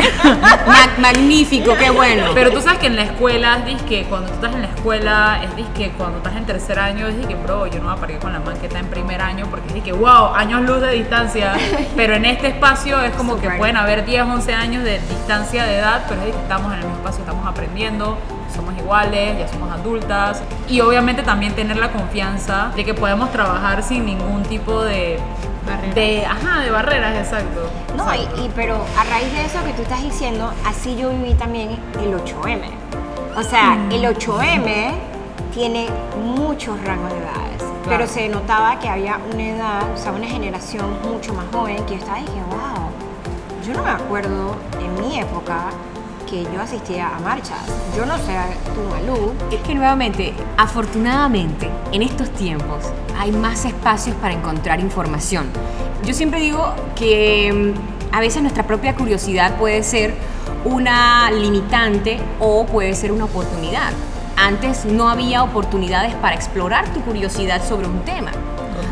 [0.99, 2.27] magnífico, qué bueno.
[2.35, 5.41] Pero tú sabes que en la escuela, es que cuando tú estás en la escuela,
[5.59, 8.33] es que cuando estás en tercer año, es que, bro, yo no me aparezco con
[8.33, 11.55] la man que está en primer año, porque es que, wow, años luz de distancia.
[11.97, 15.79] Pero en este espacio es como que pueden haber 10, 11 años de distancia de
[15.79, 18.17] edad, pero es que estamos en el mismo espacio, estamos aprendiendo
[18.57, 23.83] somos iguales, ya somos adultas y obviamente también tener la confianza de que podemos trabajar
[23.83, 25.19] sin ningún tipo de
[25.66, 25.95] barreras.
[25.95, 27.71] De, ajá, de barreras, exacto.
[27.97, 31.79] No, Y, pero a raíz de eso que tú estás diciendo, así yo viví también
[32.01, 32.62] el 8M.
[33.37, 33.92] O sea, mm.
[33.92, 34.92] el 8M
[35.53, 35.88] tiene
[36.23, 40.87] muchos rangos de edades, pero se notaba que había una edad, o sea, una generación
[41.03, 42.90] mucho más joven que yo estaba y dije, wow,
[43.66, 45.71] yo no me acuerdo en mi época
[46.27, 47.59] que yo asistía a marchas.
[47.97, 48.35] Yo no sé
[48.75, 49.33] tu Malú.
[49.51, 52.85] Es que nuevamente, afortunadamente, en estos tiempos
[53.19, 55.47] hay más espacios para encontrar información.
[56.05, 57.73] Yo siempre digo que
[58.12, 60.15] mm, a veces nuestra propia curiosidad puede ser
[60.65, 63.93] una limitante o puede ser una oportunidad.
[64.37, 68.33] Antes no había oportunidades para explorar tu curiosidad sobre un tema.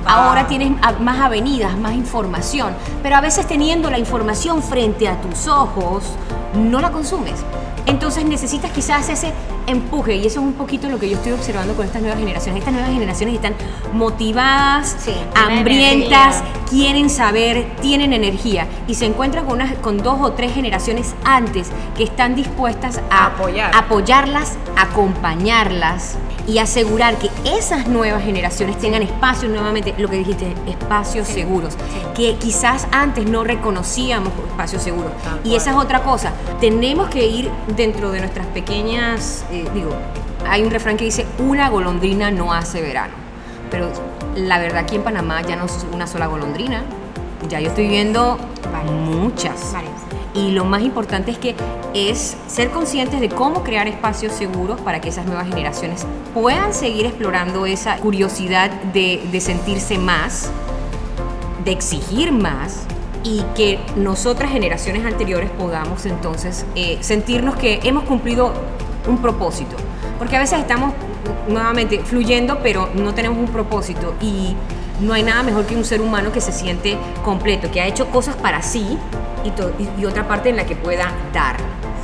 [0.07, 5.47] Ahora tienes más avenidas, más información, pero a veces teniendo la información frente a tus
[5.47, 6.05] ojos,
[6.57, 7.45] no la consumes.
[7.87, 9.33] Entonces necesitas quizás ese
[9.67, 12.61] empuje y eso es un poquito lo que yo estoy observando con estas nuevas generaciones.
[12.61, 13.55] Estas nuevas generaciones están
[13.93, 14.97] motivadas,
[15.35, 21.69] hambrientas, quieren saber, tienen energía y se encuentran con, con dos o tres generaciones antes
[21.97, 23.75] que están dispuestas a Apoyar.
[23.75, 31.27] apoyarlas, acompañarlas y asegurar que esas nuevas generaciones tengan espacios nuevamente, lo que dijiste, espacios
[31.27, 31.75] seguros,
[32.15, 35.13] que quizás antes no reconocíamos espacios seguros.
[35.43, 39.91] y esa es otra cosa, tenemos que ir dentro de nuestras pequeñas, eh, digo,
[40.49, 43.15] hay un refrán que dice, una golondrina no hace verano,
[43.71, 43.89] pero
[44.35, 46.83] la verdad aquí en Panamá ya no es una sola golondrina,
[47.49, 48.39] ya yo estoy viendo
[48.93, 49.75] muchas.
[50.35, 51.55] y lo más importante es que
[51.95, 57.07] es ser conscientes de cómo crear espacios seguros para que esas nuevas generaciones puedan seguir
[57.07, 60.51] explorando esa curiosidad de, de sentirse más,
[61.65, 62.87] de exigir más
[63.25, 68.53] y que nosotras generaciones anteriores podamos entonces eh, sentirnos que hemos cumplido
[69.07, 69.77] un propósito.
[70.19, 70.93] Porque a veces estamos
[71.49, 74.55] nuevamente fluyendo, pero no tenemos un propósito y
[75.01, 78.07] no hay nada mejor que un ser humano que se siente completo, que ha hecho
[78.11, 78.99] cosas para sí
[79.45, 79.49] y,
[79.83, 81.57] y- y otra parte en la que pueda dar.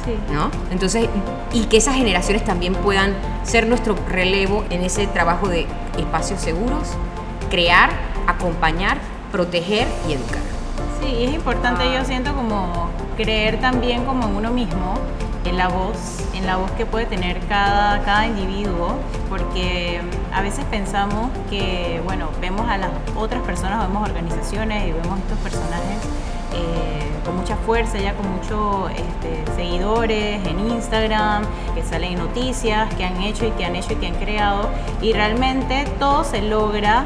[0.05, 0.15] Sí.
[0.33, 0.51] ¿no?
[0.71, 1.09] Entonces,
[1.53, 5.67] y que esas generaciones también puedan ser nuestro relevo en ese trabajo de
[5.99, 6.89] espacios seguros,
[7.51, 7.91] crear,
[8.27, 8.97] acompañar,
[9.31, 10.41] proteger y educar.
[11.03, 14.95] Sí, es importante, yo siento como creer también como en uno mismo,
[15.45, 18.97] en la voz, en la voz que puede tener cada, cada individuo,
[19.29, 20.01] porque
[20.35, 25.39] a veces pensamos que, bueno, vemos a las otras personas, vemos organizaciones y vemos estos
[25.39, 25.99] personajes
[26.53, 28.91] eh, con mucha fuerza, ya con muchos
[29.57, 33.97] seguidores en Instagram, que salen en noticias, que han hecho y que han hecho y
[33.97, 34.69] que han creado,
[35.01, 37.05] y realmente todo se logra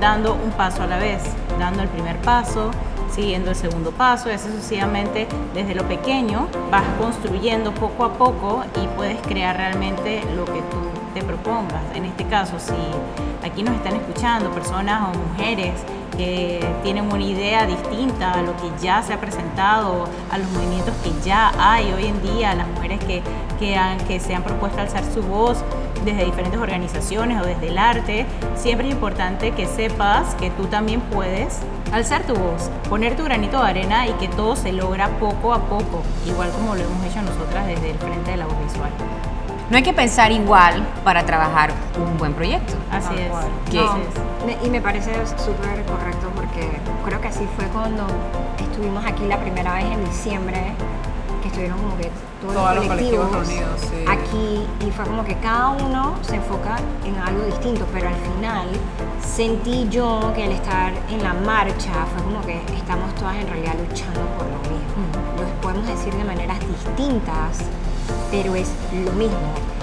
[0.00, 1.22] dando un paso a la vez,
[1.58, 2.70] dando el primer paso,
[3.14, 8.64] siguiendo el segundo paso, y así sucesivamente desde lo pequeño vas construyendo poco a poco
[8.82, 10.78] y puedes crear realmente lo que tú
[11.14, 11.82] te propongas.
[11.94, 12.74] En este caso, si
[13.46, 15.74] aquí nos están escuchando personas o mujeres
[16.16, 20.94] que tienen una idea distinta a lo que ya se ha presentado, a los movimientos
[21.02, 23.22] que ya hay hoy en día, a las mujeres que,
[23.58, 25.58] que, han- que se han propuesto alzar su voz
[26.04, 31.00] desde diferentes organizaciones o desde el arte, siempre es importante que sepas que tú también
[31.00, 31.58] puedes
[31.92, 35.60] alzar tu voz, poner tu granito de arena y que todo se logra poco a
[35.60, 38.90] poco, igual como lo hemos hecho nosotras desde el frente de la voz visual.
[39.70, 42.74] No hay que pensar igual para trabajar un buen proyecto.
[42.90, 43.30] Así es.
[43.70, 43.80] Que-.
[44.46, 46.68] Me- Y me parece súper correcto porque
[47.04, 48.04] creo que así fue cuando
[48.58, 50.74] estuvimos aquí la primera vez en diciembre,
[51.40, 52.10] que estuvieron como que
[52.42, 54.04] todos, Todos los los colectivos, colectivos reunidos, sí.
[54.06, 58.68] aquí y fue como que cada uno se enfoca en algo distinto, pero al final
[59.24, 63.74] sentí yo que el estar en la marcha fue como que estamos todas en realidad
[63.88, 65.04] luchando por lo mismo.
[65.40, 67.60] Lo podemos decir de maneras distintas,
[68.42, 68.68] pero es
[69.04, 69.38] lo mismo.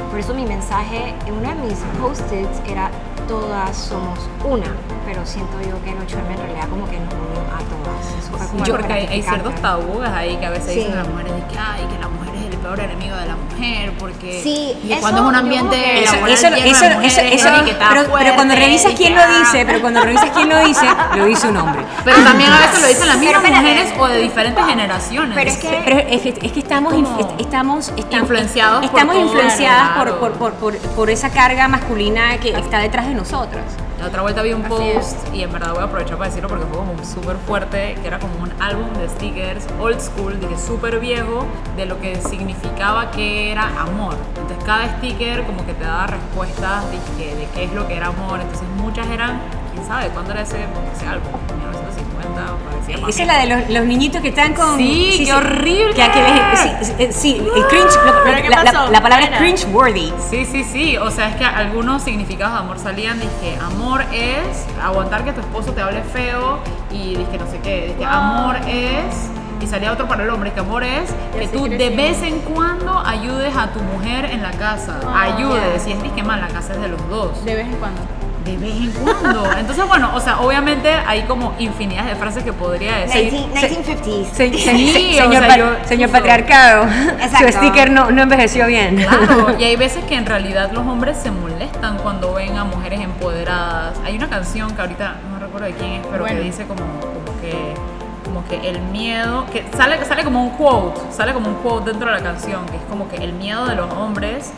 [0.09, 2.89] Por eso mi mensaje en uno de mis post-its era
[3.27, 4.67] todas somos una,
[5.05, 8.05] pero siento yo que el 8M en realidad como que nos unió a todas.
[8.19, 10.79] Eso fue como porque hay, hay ciertos tabúes ahí que a veces Sí.
[10.79, 12.20] dicen las mujeres de que, ay, que la mujer
[12.61, 16.13] peor enemigo de la mujer, porque Sí, y que eso cuando es un ambiente Eso,
[16.13, 20.01] laboral eso, de mujeres, eso, que pero, pero cuando revisas quién lo dice, pero cuando
[20.01, 21.81] revisas quién lo dice, lo dice un hombre.
[22.03, 25.35] Pero también a veces lo dicen las mismas mujeres o de diferentes generaciones.
[25.35, 26.93] Pero es que- Pero es que, es que estamos,
[27.39, 30.19] estamos, estamos influenciados estamos influenciadas por, claro.
[30.19, 33.63] por, por, por, por esa carga masculina que está detrás de nosotras.
[34.01, 36.65] La otra vuelta vi un post y en verdad voy a aprovechar para decirlo porque
[36.65, 40.99] fue como súper fuerte, que era como un álbum de stickers old school, dije súper
[40.99, 41.45] viejo,
[41.77, 44.15] de lo que significaba que era amor.
[44.29, 48.07] Entonces cada sticker como que te daba respuestas dije, de qué es lo que era
[48.07, 48.39] amor.
[48.39, 49.39] Entonces muchas eran,
[49.71, 51.33] quién sabe, cuándo era ese, ese álbum,
[52.31, 54.77] 1950, parecía más Esa es la de los, los niñitos que están con...
[54.77, 55.93] Sí, qué horrible.
[55.93, 58.91] Que, que les- sí, sí, sí, el cringe, lo- lo- ¿Pero qué la, la- pasó?
[58.91, 60.13] la palabra es cringe worthy.
[60.29, 60.97] Sí, sí, sí.
[60.97, 63.19] O sea, es que algunos significados de amor salían.
[63.19, 66.59] Dije, amor es aguantar que tu esposo te hable feo.
[66.91, 67.93] Y dije, no sé qué.
[67.97, 69.29] Dije, amor es.
[69.61, 72.97] Y salía otro para el hombre, que amor es que tú de vez en cuando
[73.05, 74.97] ayudes a tu mujer en la casa.
[75.15, 75.85] ayudes.
[75.87, 77.45] Y es dije, man, la casa es de los dos.
[77.45, 78.01] De vez en cuando.
[78.45, 79.45] De vez en cuando.
[79.55, 83.31] Entonces, bueno, o sea, obviamente hay como infinidad de frases que podría decir.
[83.31, 84.25] 19- 1950s.
[84.33, 86.17] Se- se- Sí, se- o señor, sea, pa- yo- señor justo.
[86.23, 86.83] patriarcado,
[87.19, 87.51] Exacto.
[87.51, 88.95] su sticker no, no envejeció bien.
[88.97, 92.99] Claro, y hay veces que en realidad los hombres se molestan cuando ven a mujeres
[93.01, 93.97] empoderadas.
[94.05, 96.37] Hay una canción que ahorita no recuerdo de quién es, pero Bueno.
[96.39, 97.73] que dice como, como que
[98.25, 102.09] como que el miedo, que sale, sale como un quote, sale como un quote dentro
[102.09, 104.53] de la canción, que es como que el miedo de los hombres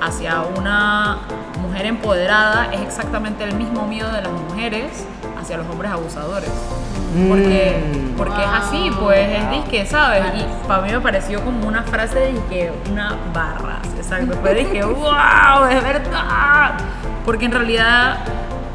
[0.00, 1.18] hacia una
[1.60, 5.06] mujer empoderada es exactamente el mismo miedo de las mujeres
[5.40, 6.50] hacia los hombres abusadores.
[7.28, 8.16] Porque, Mm.
[8.16, 10.24] porque es así, pues es disque, ¿sabes?
[10.36, 14.32] Y para mí me pareció como una frase de que una barras, exacto.
[14.32, 16.72] Después dije, wow, es verdad.
[17.24, 18.18] Porque en realidad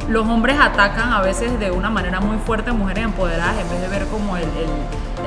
[0.08, 3.82] los hombres atacan a veces de una manera muy fuerte a mujeres empoderadas en vez
[3.82, 4.69] de ver como el, el,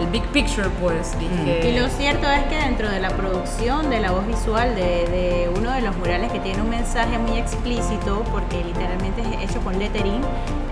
[0.00, 1.70] el big picture, pues dije.
[1.70, 5.50] Y lo cierto es que dentro de la producción de la voz visual de, de
[5.56, 9.78] uno de los murales que tiene un mensaje muy explícito, porque literalmente es hecho con
[9.78, 10.20] lettering,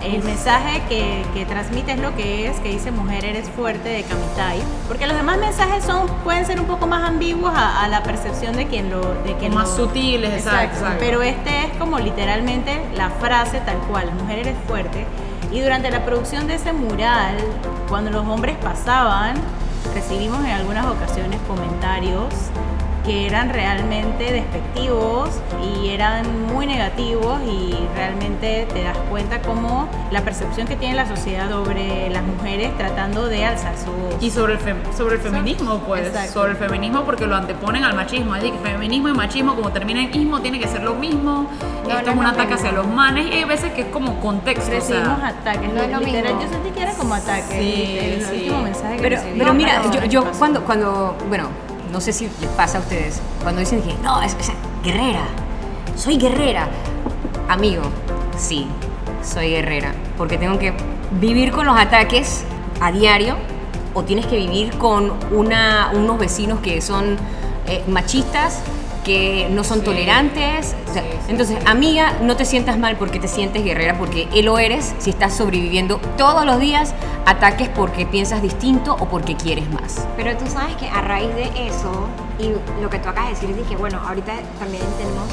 [0.03, 4.03] el mensaje que, que transmite es lo que es, que dice mujer eres fuerte de
[4.03, 8.01] Kamitai, porque los demás mensajes son pueden ser un poco más ambiguos a, a la
[8.03, 9.01] percepción de quien lo...
[9.23, 10.97] De quien más lo- sutiles, exacto, exacto.
[10.99, 15.05] Pero este es como literalmente la frase tal cual, mujer eres fuerte.
[15.51, 17.35] Y durante la producción de ese mural,
[17.89, 19.35] cuando los hombres pasaban,
[19.93, 22.23] recibimos en algunas ocasiones comentarios
[23.05, 25.29] que eran realmente despectivos
[25.63, 31.07] y eran muy negativos y realmente te das cuenta cómo la percepción que tiene la
[31.07, 34.15] sociedad sobre las mujeres tratando de alzar su voz.
[34.21, 36.07] Y sobre el, fem- sobre el feminismo, pues.
[36.07, 36.33] Exacto.
[36.33, 38.35] Sobre el feminismo porque lo anteponen al machismo.
[38.35, 41.49] Es decir, que feminismo y machismo, como termina en ismo, tiene que ser lo mismo.
[41.83, 43.27] No, Esto no es un lo ataque hacia los manes.
[43.27, 44.65] Y hay veces que es como contexto.
[44.67, 46.41] o sea, Recibimos ataques, no es lo literal, mismo.
[46.41, 47.45] yo sentí que era como ataques.
[47.59, 48.35] Sí, el sí.
[48.35, 49.37] último mensaje que Pero, recibí.
[49.39, 51.45] pero No, mira, yo, ¿qué yo cuando, cuando, bueno,
[51.91, 54.35] no sé si les pasa a ustedes, cuando dicen que no, es,
[54.83, 55.25] guerrera,
[55.95, 56.67] soy guerrera.
[57.49, 57.83] Amigo,
[58.37, 58.65] sí,
[59.23, 60.73] soy guerrera, porque tengo que
[61.19, 62.45] vivir con los ataques
[62.79, 63.35] a diario
[63.93, 67.17] o tienes que vivir con una, unos vecinos que son
[67.67, 68.61] eh, machistas,
[69.03, 69.85] que no son Sí.
[69.85, 70.75] tolerantes.
[70.89, 74.27] O sea, Sí, sí, entonces, amiga, no te sientas mal porque te sientes guerrera, porque
[74.33, 76.93] él lo eres si estás sobreviviendo todos los días
[77.25, 80.07] ataques porque piensas distinto o porque quieres más.
[80.17, 82.07] Pero tú sabes que a raíz de eso,
[82.39, 85.25] y lo que tú acabas de decir, que, bueno, ahorita también tenemos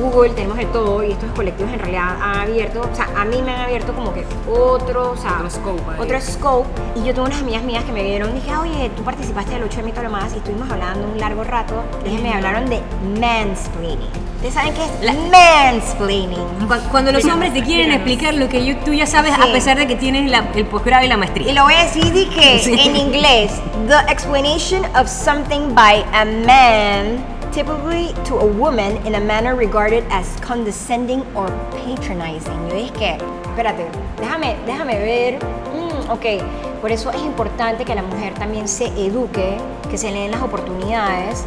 [0.00, 3.42] Google, tenemos de todo, y estos colectivos en realidad han abierto, o sea, a mí
[3.42, 6.00] me han abierto como que otro, o sea, Otro scope ahí.
[6.00, 6.68] otro scope.
[6.96, 9.76] Y yo tuve unas amigas mías que me vieron, dije, oye, tú participaste del 8
[9.78, 11.74] de mito lo más, y estuvimos hablando un largo rato,
[12.06, 12.80] ellas me hablaron de
[13.20, 14.08] mansplaining.
[14.36, 16.38] ¿Ustedes saben qué es mansplaining?
[16.66, 19.40] Cu- Cuando los hombres te quieren explicar lo que yo- tú ya sabes Sí.
[19.42, 21.52] a pesar de que tienes la- el posgrado y la Y maestría.
[21.52, 22.72] lo voy a decir de que Sí.
[22.78, 23.52] en inglés,
[23.86, 30.04] the explanation of something by a man, typically to a woman in a manner regarded
[30.10, 32.68] as condescending or patronizing.
[32.68, 33.18] Yo dije que,
[33.50, 33.86] espérate,
[34.18, 35.38] déjame, déjame ver.
[35.74, 39.58] Mm, ok, por eso es importante que la mujer también se eduque,
[39.90, 41.44] que se le den las oportunidades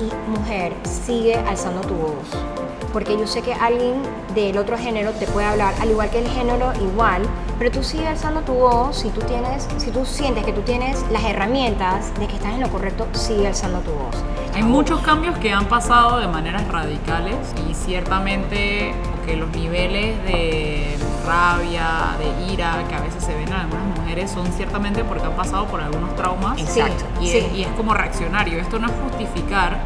[0.00, 2.65] y mujer, sigue alzando tu voz
[2.96, 3.92] porque yo sé que alguien
[4.34, 7.20] del otro género te puede hablar, al igual que el género igual,
[7.58, 11.04] pero tú sigues alzando tu voz, si tú tienes, si tú sientes que tú tienes
[11.12, 14.16] las herramientas de que estás en lo correcto, sigue alzando tu voz.
[14.54, 17.36] Hay muchos cambios que han pasado de maneras radicales
[17.68, 18.94] y ciertamente
[19.26, 24.30] que los niveles de rabia, de ira que a veces se ven en algunas mujeres
[24.30, 26.58] son ciertamente porque han pasado por algunos traumas.
[26.58, 27.04] Exacto.
[27.20, 27.36] Y, Sí.
[27.36, 28.58] es, y es como reaccionario.
[28.58, 29.80] Esto no es justificar,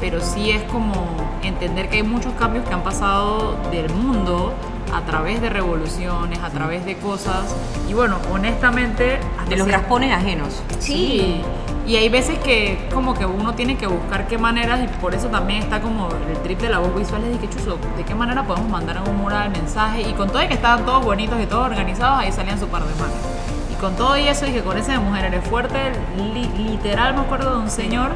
[0.00, 4.52] pero sí es como entender que hay muchos cambios que han pasado del mundo
[4.92, 7.54] a través de revoluciones, a través de cosas.
[7.88, 9.18] Y bueno, honestamente...
[9.48, 10.62] De los raspones ajenos.
[10.78, 11.42] Sí.
[11.86, 15.28] Y hay veces que como que uno tiene que buscar qué maneras y por eso
[15.28, 18.12] también está como el trip de la voz visual es de que chuzo, de qué
[18.12, 21.40] manera podemos mandar en un mural mensaje y con todo y que estaban todos bonitos
[21.40, 23.35] y todos organizados, ahí salían su par de manos.
[23.80, 25.78] Con todo y eso que con ese de mujer eres fuerte,
[26.16, 28.10] li- literal me acuerdo de un señor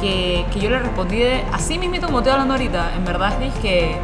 [0.00, 3.32] que, que yo le respondí de así mismito como estoy hablando ahorita, en verdad
[3.62, 3.96] que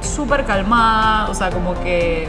[0.00, 2.28] súper calmada, o sea, como que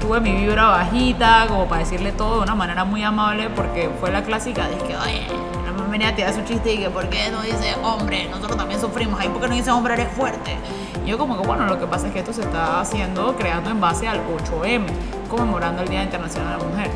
[0.00, 4.10] tuve mi vibra bajita, como para decirle todo de una manera muy amable, porque fue
[4.12, 5.26] la clásica de que, oye,
[5.66, 8.28] no me venía a tirar su chiste y que, ¿por qué no dice hombre?
[8.30, 9.94] Nosotros también sufrimos, ahí, ¿por qué no dice hombre?
[9.94, 10.56] Eres fuerte.
[11.04, 13.70] Y yo, como que, bueno, lo que pasa es que esto se está haciendo, creando
[13.70, 14.82] en base al 8M,
[15.28, 16.90] conmemorando el Día Internacional de la Mujer.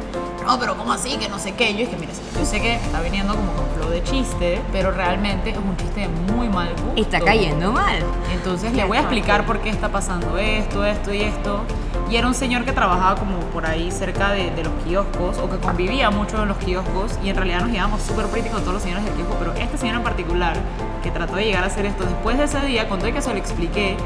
[0.47, 1.17] No, pero ¿cómo así?
[1.17, 1.75] Que no sé qué.
[1.75, 5.51] Yo que, mire, yo sé que está viniendo como con flow de chiste, pero realmente
[5.51, 7.01] es un chiste de muy mal gusto.
[7.01, 7.99] Está cayendo mal.
[8.33, 11.63] Entonces le voy a explicar por qué está pasando esto, esto y esto.
[12.11, 15.49] Y era un señor que trabajaba como por ahí cerca de, de los kioscos o
[15.49, 18.83] que convivía mucho en los kioscos y en realidad nos llevamos súper críticos todos los
[18.83, 20.55] señores del kiosco, pero este señor en particular
[21.03, 23.23] que trató de llegar a hacer esto después de ese día, con todo y que
[23.23, 23.97] se lo expliqué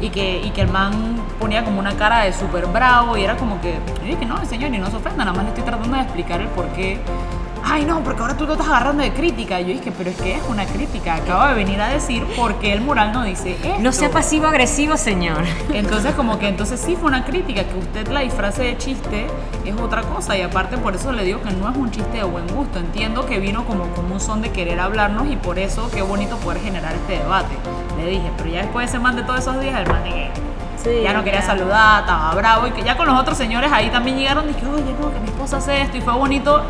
[0.00, 3.36] y que, y que el man ponía como una cara de súper bravo y era
[3.36, 5.96] como que, yo dije, no, señor, y no se ofenda, nada más le estoy tratando
[5.96, 7.00] de explicar el por qué
[7.70, 9.60] ay no, porque ahora tú lo estás agarrando de crítica.
[9.60, 11.16] Y yo dije, pero es que es una crítica.
[11.16, 13.68] Acabo de venir a decir por qué el mural no dice esto.
[13.78, 15.44] No sea pasivo-agresivo, señor.
[15.72, 19.26] Entonces, como que entonces sí fue una crítica, que usted la disfrace de chiste
[19.64, 20.36] es otra cosa.
[20.36, 22.78] Y aparte, por eso le digo que no es un chiste de buen gusto.
[22.78, 26.36] Entiendo que vino como, como un son de querer hablarnos y por eso qué bonito
[26.38, 27.54] poder generar este debate.
[27.96, 30.10] Le dije, pero ya después de ese man de todos esos días, el man de
[30.10, 30.30] que
[30.82, 32.66] Sí, ya no quería saludar, estaba bravo.
[32.66, 35.20] Y que ya con los otros señores ahí también llegaron y dije, oye, no, que
[35.20, 35.96] mi esposa hace esto.
[35.96, 36.62] Y fue bonito,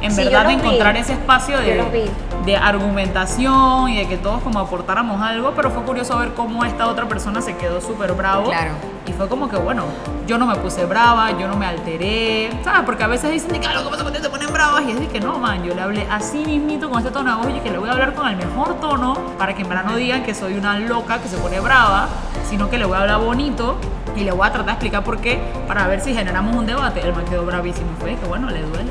[0.00, 0.68] en Sí, verdad, de los vi.
[0.68, 2.10] encontrar ese espacio de,
[2.44, 6.86] de argumentación y de que todos como aportáramos algo, pero fue curioso ver cómo esta
[6.86, 8.44] otra persona se quedó súper bravo.
[8.48, 8.72] Claro.
[9.06, 9.84] Y fue como que, bueno,
[10.26, 12.82] yo no me puse brava, yo no me alteré, ¿sabes?
[12.84, 14.98] Porque a veces dicen que "Ah, lo que pasa cuando se ponen bravas y es
[15.00, 17.60] de que no, man, yo le hablé así mismito con este tono de voz y
[17.60, 20.24] que le voy a hablar con el mejor tono para que en verdad no digan
[20.24, 22.08] que soy una loca que se pone brava,
[22.48, 23.76] sino que le voy a hablar bonito
[24.16, 27.00] y le voy a tratar de explicar por qué para ver si generamos un debate.
[27.00, 28.90] El man quedó bravísimo fue que, bueno, le duele.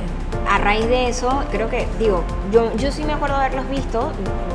[0.49, 4.11] a raíz de eso, creo que, digo, yo, yo sí me acuerdo de haberlos visto.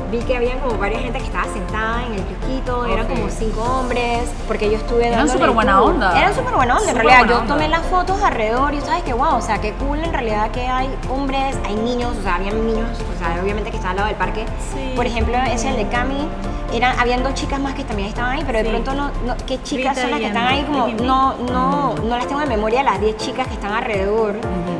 [0.09, 3.11] Vi que había como varias gente que estaba sentada en el kiosquito, eran Ok.
[3.11, 6.17] como cinco hombres, porque yo estuve Eran súper buena onda.
[6.17, 7.29] Eran súper buena onda, en Súper realidad.
[7.29, 7.53] Yo onda.
[7.53, 10.67] tomé las fotos alrededor y sabes que, wow, o sea, qué cool en realidad que
[10.67, 14.07] hay hombres, hay niños, o sea, habían niños, o sea, obviamente que estaba al lado
[14.09, 14.45] del parque.
[14.73, 14.91] Sí.
[14.95, 16.27] Por ejemplo, ese el de Cami,
[16.73, 18.69] eran, habían dos chicas más que también estaban ahí, pero de Sí.
[18.71, 20.63] pronto no, no- ¿qué chicas Rita son las que están ahí?
[20.63, 24.35] Como, no, no, no las tengo en memoria las 10 chicas que están alrededor.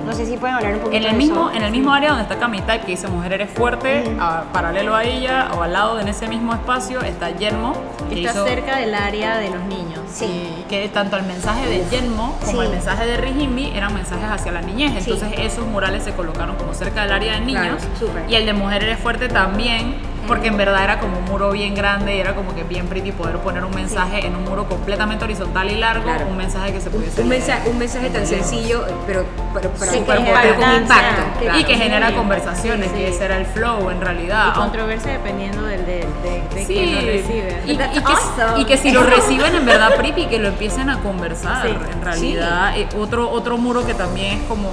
[0.06, 1.58] No sé si pueden hablar un poquito En el, de mismo, eso.
[1.58, 5.04] en el mismo área donde está Camital, que dice Mujer Eres Fuerte, a- paralelo a
[5.04, 7.74] ella o al lado en ese mismo espacio está Yelmo.
[8.10, 10.00] que Está hizo- cerca del área de los niños.
[10.12, 10.26] Sí.
[10.26, 12.66] y que tanto el mensaje de Yelmo como Sí.
[12.68, 14.92] el mensaje de Rijimbi eran mensajes hacia la niñez.
[15.06, 15.12] Sí.
[15.12, 17.78] Entonces esos murales se colocaron como cerca del área de niños.
[17.78, 18.26] Claro, súper.
[18.30, 19.96] y el de Mujer Eres Fuerte también,
[20.28, 23.12] porque en verdad era como un muro bien grande y era como que bien pretty
[23.12, 26.28] poder poner un mensaje en un muro completamente horizontal y largo, Claro.
[26.28, 27.42] un mensaje que se pudiese Un leer.
[27.42, 31.24] mensaje, un mensaje tan sencillo, pero, pero, pero, Sí, pero que con impacto.
[31.40, 31.60] claro.
[31.60, 32.14] y que genera Sí.
[32.16, 32.98] conversaciones, Sí.
[32.98, 34.48] que ese era el flow en realidad.
[34.50, 37.62] Y controversia dependiendo del, de, de, de Sí, quien lo recibe.
[37.66, 38.62] y, y que, awesome.
[38.62, 41.68] y que si lo reciben en verdad pretty, que lo empiecen a conversar.
[41.68, 41.76] Sí.
[41.94, 44.72] En realidad, Eh, otro, otro muro que también es como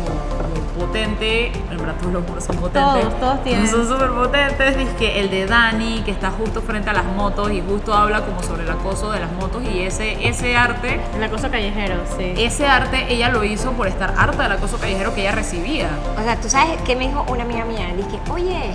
[0.78, 3.02] potente, en verdad todos los muros son potentes.
[3.02, 3.68] Todos, todos tienen.
[3.68, 4.76] Son súper potentes.
[4.76, 8.24] Es que el de Dani, que está justo frente a las motos y justo habla
[8.24, 11.00] como sobre el acoso de las motos y ese, ese arte.
[11.16, 12.34] El acoso callejero, sí.
[12.36, 15.88] Ese arte ella lo hizo por estar harta del acoso callejero que ella recibía.
[16.18, 18.72] O sea, tú sabes qué me dijo una amiga mía, dije, oye,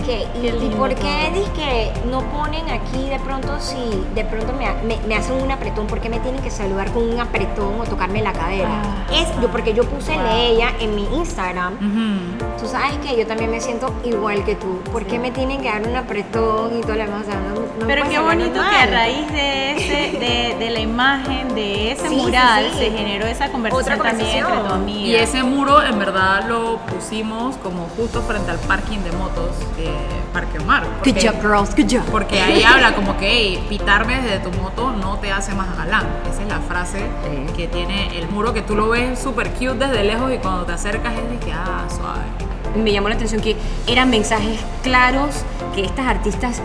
[0.00, 3.76] ¿y, Qué y por qué dije no ponen aquí de pronto si
[4.14, 7.08] de pronto me, me, me hacen un apretón, por qué me tienen que saludar con
[7.08, 8.68] un apretón o tocarme la cadera?
[8.82, 9.12] Ah.
[9.12, 11.74] es yo porque yo puse de ella en mi Instagram.
[11.74, 12.60] Ujú.
[12.60, 14.80] Tú sabes que yo también me siento igual que tú.
[14.92, 17.22] ¿Por qué me tienen que dar un apretón y todo lo demás?
[17.22, 18.74] O sea, no- no Pero qué bonito que normal.
[18.74, 22.78] a raíz de, ese, de, de la imagen, de ese Sí, sí, mural, sí.
[22.78, 24.68] se generó esa conversación, Otra también entre conversación.
[24.68, 25.08] tu amiga.
[25.08, 29.81] Y ese muro en verdad lo pusimos como justo frente al parking de motos de
[30.32, 30.82] Parque Omar.
[30.84, 32.04] Good Porque- job, girls, good job.
[32.10, 36.06] Porque ahí habla como que "Ey, pitarme desde tu moto no te hace más galán.
[36.30, 37.52] Esa es la frase Sí.
[37.56, 40.72] que tiene el muro que tú lo ves súper cute desde lejos y cuando te
[40.72, 42.22] acercas es de que, ah, suave.
[42.82, 43.54] me llamó la atención que
[43.86, 45.42] eran mensajes claros,
[45.74, 46.62] que estas artistas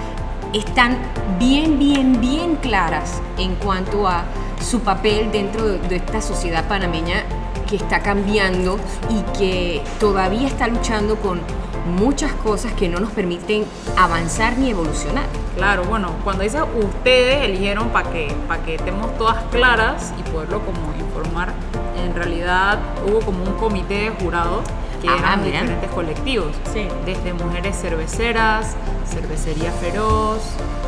[0.54, 0.98] están
[1.38, 4.24] bien, bien, bien claras en cuanto a
[4.62, 7.24] su papel dentro de, de esta sociedad panameña
[7.70, 11.42] que está cambiando y que todavía está luchando con
[11.88, 13.66] muchas cosas que no nos permiten
[13.98, 15.26] avanzar ni evolucionar.
[15.56, 20.62] Claro, bueno, cuando dice ustedes eligieron para que, para que estemos todas claras y poderlo
[20.66, 21.54] como informar,
[21.98, 24.62] en realidad hubo como un comité de jurado
[25.02, 25.62] que eran mira.
[25.62, 26.56] diferentes colectivos.
[26.74, 26.88] Sí.
[27.06, 28.76] Desde Mujeres Cerveceras,
[29.06, 30.42] Cervecería Feroz,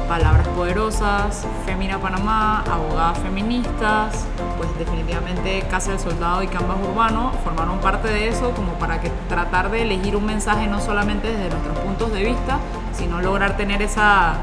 [0.09, 4.25] Palabras Poderosas, Femina Panamá, Abogadas Feministas,
[4.57, 9.11] pues definitivamente Casa del Soldado y Canvas Urbano formaron parte de eso como para que
[9.29, 12.57] tratar de elegir un mensaje no solamente desde nuestros puntos de vista,
[12.91, 14.37] sino lograr tener esa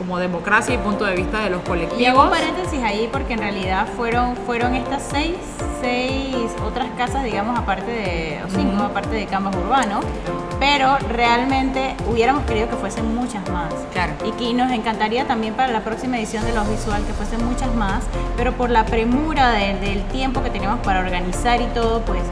[0.00, 2.24] como democracia y punto de vista de los Y hago colectivos.
[2.24, 5.36] un paréntesis ahí porque en realidad fueron, fueron estas seis,
[5.82, 6.34] seis
[6.66, 10.00] otras casas, digamos, aparte de, o cinco, aparte de Canvas Urbano,
[10.58, 13.72] pero realmente hubiéramos querido que fuesen muchas más.
[13.92, 14.14] Claro.
[14.24, 17.72] Y que nos encantaría también para la próxima edición de Los Visual que fuesen muchas
[17.74, 18.02] más,
[18.38, 22.22] pero por la premura de- del tiempo que teníamos para organizar y todo, pues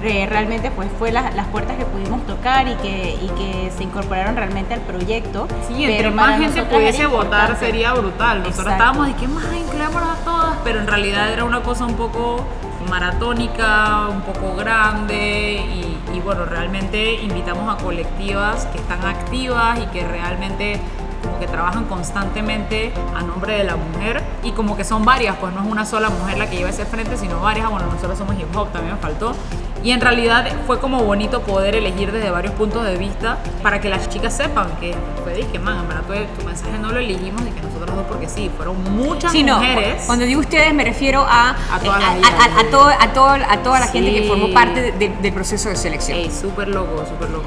[0.00, 4.36] realmente pues fue las, las puertas que pudimos tocar y que, y que se incorporaron
[4.36, 5.46] realmente al proyecto.
[5.66, 8.38] Sí, entre más gente pudiese votar sería brutal.
[8.38, 8.70] Nosotros Exacto.
[8.70, 12.44] estábamos de que más incluámonos a todas, pero en realidad era una cosa un poco
[12.88, 19.86] maratónica, un poco grande y, y bueno, realmente invitamos a colectivas que están activas y
[19.86, 20.80] que realmente
[21.22, 25.52] como que trabajan constantemente a nombre de la mujer y como que son varias, pues
[25.52, 28.36] no es una sola mujer la que lleva ese frente, sino varias, bueno, nosotros somos
[28.38, 29.34] hip hop, también me faltó.
[29.84, 33.88] Y en realidad fue como bonito poder elegir desde varios puntos de vista para que
[33.88, 37.42] las chicas sepan que fue dije, man, en verdad tu, tu mensaje no lo elegimos
[37.42, 40.02] y que nosotros dos porque sí, fueron muchas Sí, no, mujeres.
[40.06, 42.66] cuando digo ustedes me refiero a, A toda la a, a- a sí.
[42.72, 45.76] todo- a todo- a toda la gente que formó parte de- de- del proceso de
[45.76, 46.18] selección.
[46.18, 47.44] Ey, súper loco, súper loco.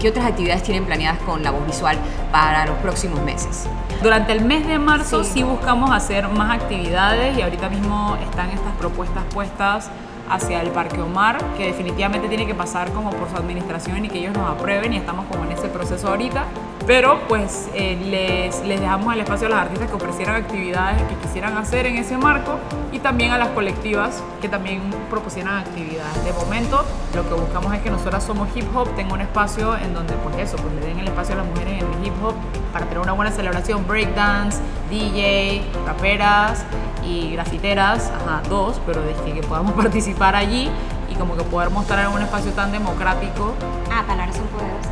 [0.00, 1.96] ¿Qué otras actividades tienen planeadas con la voz visual
[2.30, 3.64] para los próximos meses?
[4.02, 5.30] Durante el mes de marzo sí.
[5.34, 5.42] Sí.
[5.44, 9.88] buscamos hacer más actividades y ahorita mismo están estas propuestas puestas
[10.28, 14.18] hacia el Parque Omar, que definitivamente tiene que pasar como por su administración y que
[14.18, 16.44] ellos nos aprueben y estamos como en ese proceso ahorita.
[16.86, 21.14] Pero pues eh, les, les dejamos el espacio a las artistas que ofrecieran actividades que
[21.16, 22.58] quisieran hacer en ese marco
[22.92, 26.24] y también a las colectivas que también propusieran actividades.
[26.24, 29.94] De momento lo que buscamos es que nosotras somos hip hop, tenga un espacio en
[29.94, 32.34] donde pues eso, pues le den el espacio a las mujeres en el hip hop
[32.72, 34.58] para tener una buena celebración, breakdance,
[34.90, 36.64] DJ, raperas
[37.02, 40.70] y grafiteras, ajá, dos, pero de que, podamos participar allí
[41.10, 43.54] y como que poder mostrar en un espacio tan democrático
[43.90, 44.83] Ah, palabras son poderosas.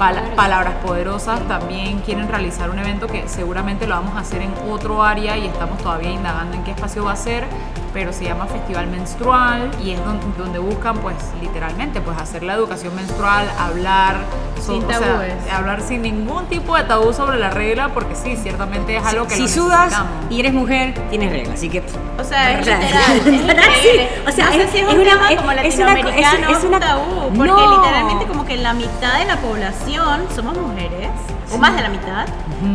[0.00, 0.34] Poderosas.
[0.34, 5.02] palabras poderosas también quieren realizar un evento que seguramente lo vamos a hacer en otro
[5.02, 7.44] área y estamos todavía indagando en qué espacio va a ser,
[7.92, 12.54] pero se llama Festival Menstrual y es donde, donde buscan pues literalmente pues hacer la
[12.54, 14.16] educación menstrual, hablar
[14.58, 15.34] Sin o sea, tabúes.
[15.52, 19.34] hablar sin ningún tipo de tabú sobre la regla porque sí, ciertamente es algo que
[19.34, 20.12] si lo sudas necesitamos.
[20.30, 21.54] y eres mujer, tienes reglas.
[21.54, 21.82] Así que.
[22.18, 22.80] O sea, es ¿Verdad?
[22.82, 23.64] literal, es ¿Verdad?
[23.66, 24.08] increíble.
[24.14, 26.58] Sí, o sea, es- si es, es un una- tema es- como es latinoamericano, es-
[26.58, 27.76] es un tabú, porque No.
[27.82, 29.89] literalmente como que la mitad de la población
[30.34, 31.08] somos mujeres,
[31.52, 32.26] o más de la mitad.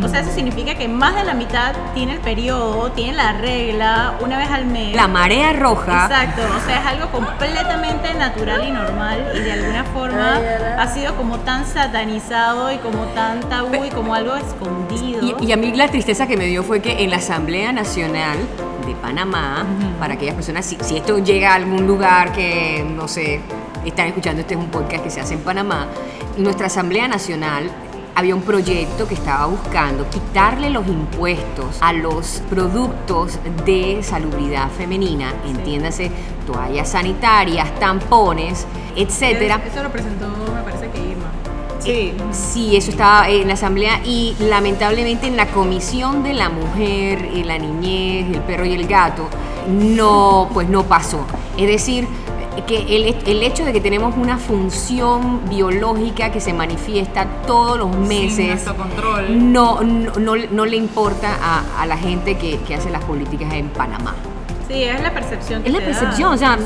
[0.04, 4.14] O sea, eso significa que más de la mitad tiene el periodo, tiene la regla
[4.20, 4.94] una vez al mes.
[4.94, 6.06] La marea roja.
[6.06, 10.40] Exacto, o sea, es algo completamente natural y normal y de alguna forma
[10.78, 15.36] ha sido como tan satanizado y como tan tabú y como algo escondido.
[15.40, 18.38] Y, y a mí la tristeza que me dio fue que en la Asamblea Nacional
[18.86, 19.64] de Panamá,
[19.98, 23.40] para aquellas personas, si, si esto llega a algún lugar que, no sé,
[23.84, 25.86] están escuchando, este es un podcast que se hace en Panamá,
[26.36, 27.70] nuestra Asamblea Nacional
[28.14, 35.34] había un proyecto que estaba buscando quitarle los impuestos a los productos de salubridad femenina,
[35.46, 36.10] entiéndase,
[36.46, 38.66] toallas sanitarias, tampones,
[38.96, 39.60] etcétera.
[39.66, 41.26] Eso lo presentó, me parece que Irma.
[41.78, 47.28] Sí, Sí, eso estaba en la asamblea y lamentablemente en la comisión de la mujer
[47.44, 49.28] la niñez, el perro y el gato,
[49.68, 51.20] no, pues no pasó.
[51.56, 52.06] Es decir,
[52.64, 57.90] que el, el hecho de que tenemos una función biológica que se manifiesta todos los
[57.92, 59.52] sin meses, nuestro control.
[59.52, 63.52] no, no, no, no le importa a, a la gente que, que hace las políticas
[63.52, 64.14] en Panamá.
[64.68, 65.90] Sí, es la percepción que Es la te da.
[65.92, 66.58] percepción, o sea,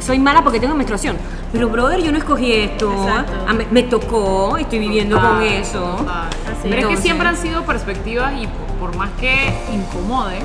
[0.00, 1.16] soy mala porque tengo menstruación.
[1.52, 2.90] Pero, brother, yo no escogí esto.
[2.92, 3.32] Exacto.
[3.46, 5.94] Ah, Me, me tocó, estoy viviendo con Total, eso.
[5.94, 10.38] Así Pero es que Entonces- siempre han sido perspectivas y por, por más que incomode,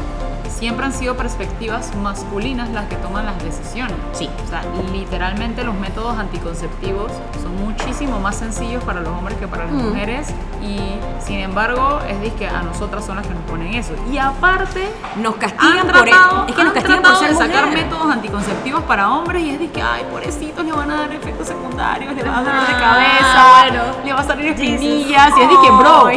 [0.58, 3.96] siempre han sido perspectivas masculinas las que toman las decisiones.
[4.14, 4.30] Sí.
[4.46, 9.66] O sea, literalmente los métodos anticonceptivos son muchísimo más sencillos para los hombres que para
[9.66, 9.88] las Mm.
[9.90, 10.28] mujeres
[10.62, 10.80] y
[11.24, 13.94] sin embargo es que a nosotras son las que nos ponen eso.
[14.12, 17.66] Y aparte Nos castigan por tratado, es que nos castigan por tratado ser de sacar
[17.68, 17.84] mujer.
[17.84, 21.48] métodos anticonceptivos para hombres y es de que, ay, pobrecitos, le van a dar efectos
[21.48, 23.84] secundarios, le va a dar dolor de cabeza, bueno.
[24.06, 26.10] le va a salir espinillas y es de que, bro,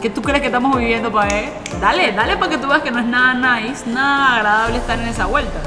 [0.00, 1.52] ¿qué tú crees que estamos viviendo para ver?
[1.80, 5.08] Dale, dale para que tú veas que no es nada nice, nada agradable estar en
[5.08, 5.58] esa vuelta.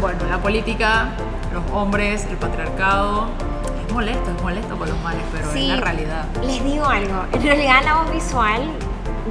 [0.00, 1.08] Bueno, la política,
[1.52, 3.28] los hombres, el patriarcado,
[3.86, 6.24] es molesto, es molesto con los males, pero es la realidad.
[6.44, 7.24] Les digo algo.
[7.32, 8.70] En realidad la voz visual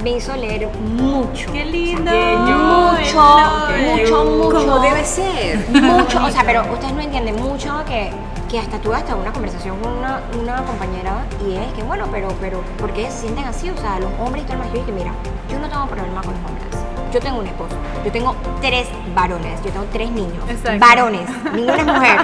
[0.02, 1.52] me hizo leer mucho.
[1.52, 2.10] Qué lindo.
[2.10, 4.58] Mucho, Qué mucho, mucho.
[4.58, 5.68] Como debe ser.
[5.70, 8.10] Mucho, o sea, pero ustedes no entienden mucho que,
[8.50, 12.28] que hasta tuve hasta una conversación con una, una compañera y es que, bueno, pero,
[12.40, 13.70] pero, ¿por qué se sienten así?
[13.70, 14.74] O sea, los hombres y todo lo demás.
[14.74, 15.12] Yo dije, mira,
[15.50, 16.68] yo no tengo problema con los hombres.
[17.12, 17.74] Yo tengo un esposo,
[18.04, 20.44] yo tengo tres varones, yo tengo tres niños.
[20.46, 20.78] Exacto.
[20.78, 22.18] Varones, ninguna es mujer.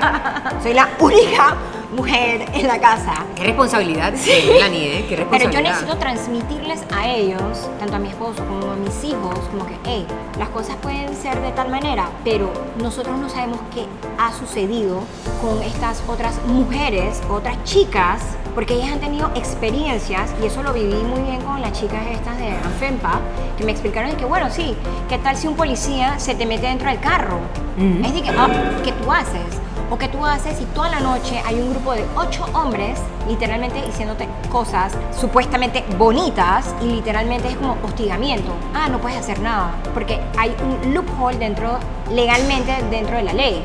[0.62, 1.54] Soy la única
[1.94, 3.24] mujer en la casa.
[3.36, 5.06] Qué responsabilidad, Melanie, ¿eh?
[5.08, 5.62] Qué Pero responsabilidad.
[5.62, 9.76] yo necesito transmitirles a ellos, tanto a mi esposo como a mis hijos, como que,
[9.84, 10.06] hey,
[10.38, 13.86] las cosas pueden ser de tal manera, pero nosotros no sabemos qué
[14.18, 15.00] ha sucedido
[15.40, 18.22] con estas otras mujeres, otras chicas,
[18.54, 22.38] porque ellas han tenido experiencias, y eso lo viví muy bien con las chicas estas
[22.38, 23.20] de FEMPA,
[23.56, 24.76] que me explicaron que, bueno, sí,
[25.08, 27.38] ¿qué tal si un policía se te mete dentro del carro?
[27.76, 28.06] Ujú.
[28.06, 28.48] Es de que, ah,
[28.84, 29.60] ¿qué tú haces?
[29.94, 33.80] O que tú haces si toda la noche hay un grupo de ocho hombres literalmente
[33.80, 38.50] diciéndote cosas supuestamente bonitas y literalmente es como hostigamiento.
[38.74, 41.78] Ah, no puedes hacer nada porque hay un loophole dentro,
[42.10, 43.62] legalmente dentro de la ley.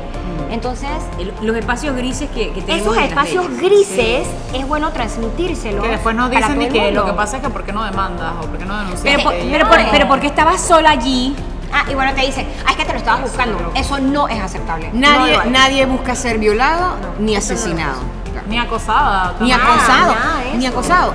[0.52, 3.62] Entonces, El- los espacios grises que, que tenemos esos en las espacios leyes.
[3.62, 5.82] grises es bueno transmitírselos.
[5.82, 8.46] Que después nos dicen que lo que pasa es que ¿por qué no demandas o
[8.46, 9.02] por qué no denuncias?
[9.02, 9.68] Pero, por- Y pero, ya.
[9.68, 11.34] por- pero porque estabas sola allí,
[11.72, 13.72] Ah, y bueno, te dicen, ah, es que te lo estabas buscando.
[13.74, 14.90] Eso no es aceptable.
[14.92, 18.02] No nadie, nadie busca ser violado ni no asesinado.
[18.48, 19.34] Ni acosada.
[19.40, 21.14] Ni acosado, nada ni acosado.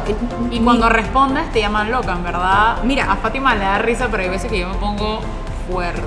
[0.51, 2.77] Y cuando respondes te llaman loca, en verdad.
[2.83, 3.11] Mira.
[3.11, 5.21] a Fátima le da risa, pero hay veces que yo me pongo
[5.69, 6.01] fuerte.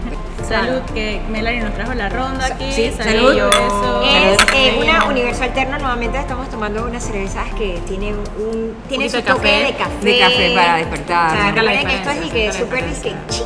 [0.48, 2.72] Salud, que Melanie nos trajo la ronda aquí.
[2.72, 3.32] Sí, salud.
[3.32, 4.02] Eso.
[4.02, 5.78] Es eh, una universo alterno.
[5.78, 9.64] Nuevamente estamos tomando unas cervezas que tienen un tiene poquito su de toque café.
[9.66, 10.04] de café.
[10.04, 11.26] De café para despertar.
[11.28, 13.44] O sea, Siente la recuerden que esto es y que súper disque chic.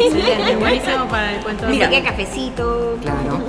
[0.00, 1.90] Excelente, buenísimo para el cuento de Mira.
[1.90, 2.96] Que cafecito.
[3.02, 3.40] Claro.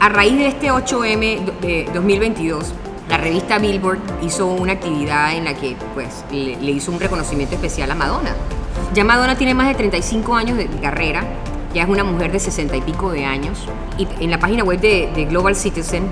[0.00, 2.74] A raíz de este 8M do- de 2022,
[3.08, 7.54] la revista Billboard hizo una actividad en la que pues, le, le hizo un reconocimiento
[7.54, 8.34] especial a Madonna.
[8.94, 11.24] Ya Madonna tiene más de 35 años de carrera,
[11.74, 13.66] ya es una mujer de 60 y pico de años.
[13.98, 16.08] Y en la página web de, de Global Citizen,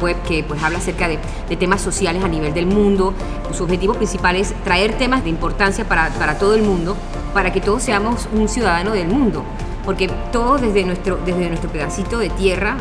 [0.00, 3.12] web que pues habla acerca de, de temas sociales a nivel del mundo,
[3.52, 6.96] su objetivo principal es traer temas de importancia para, para todo el mundo,
[7.34, 9.44] para que todos seamos un ciudadano del mundo
[9.84, 12.76] porque todos desde nuestro, desde nuestro pedacito de tierra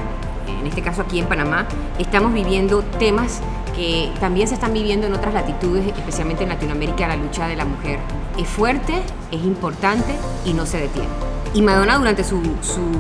[0.60, 1.68] en este caso aquí en Panamá,
[1.98, 3.42] estamos viviendo temas
[3.76, 7.66] que también se están viviendo en otras latitudes, especialmente en Latinoamérica, la lucha de la
[7.66, 8.00] mujer.
[8.38, 9.02] Es fuerte,
[9.32, 10.16] es importante
[10.46, 11.29] y no se detiene.
[11.54, 12.42] Y Madonna durante su,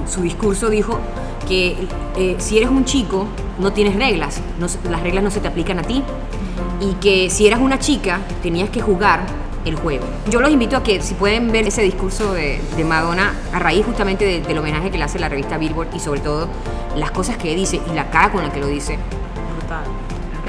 [0.08, 1.00] su, discurso dijo
[1.47, 1.88] que
[2.18, 3.28] eh, si eres un chico
[3.60, 4.41] no tienes reglas,
[4.89, 6.04] las reglas no se te aplican a ti
[6.80, 9.22] y que si eras una chica tenías que jugar
[9.66, 10.06] el juego.
[10.30, 14.41] Yo los invito a que si pueden ver ese discurso de, Madonna a raíz justamente
[14.41, 16.47] del homenaje que le hace la revista Billboard y sobre todo
[16.95, 18.97] las cosas que dice y la cara con la que lo dice.
[19.60, 19.84] Brutal.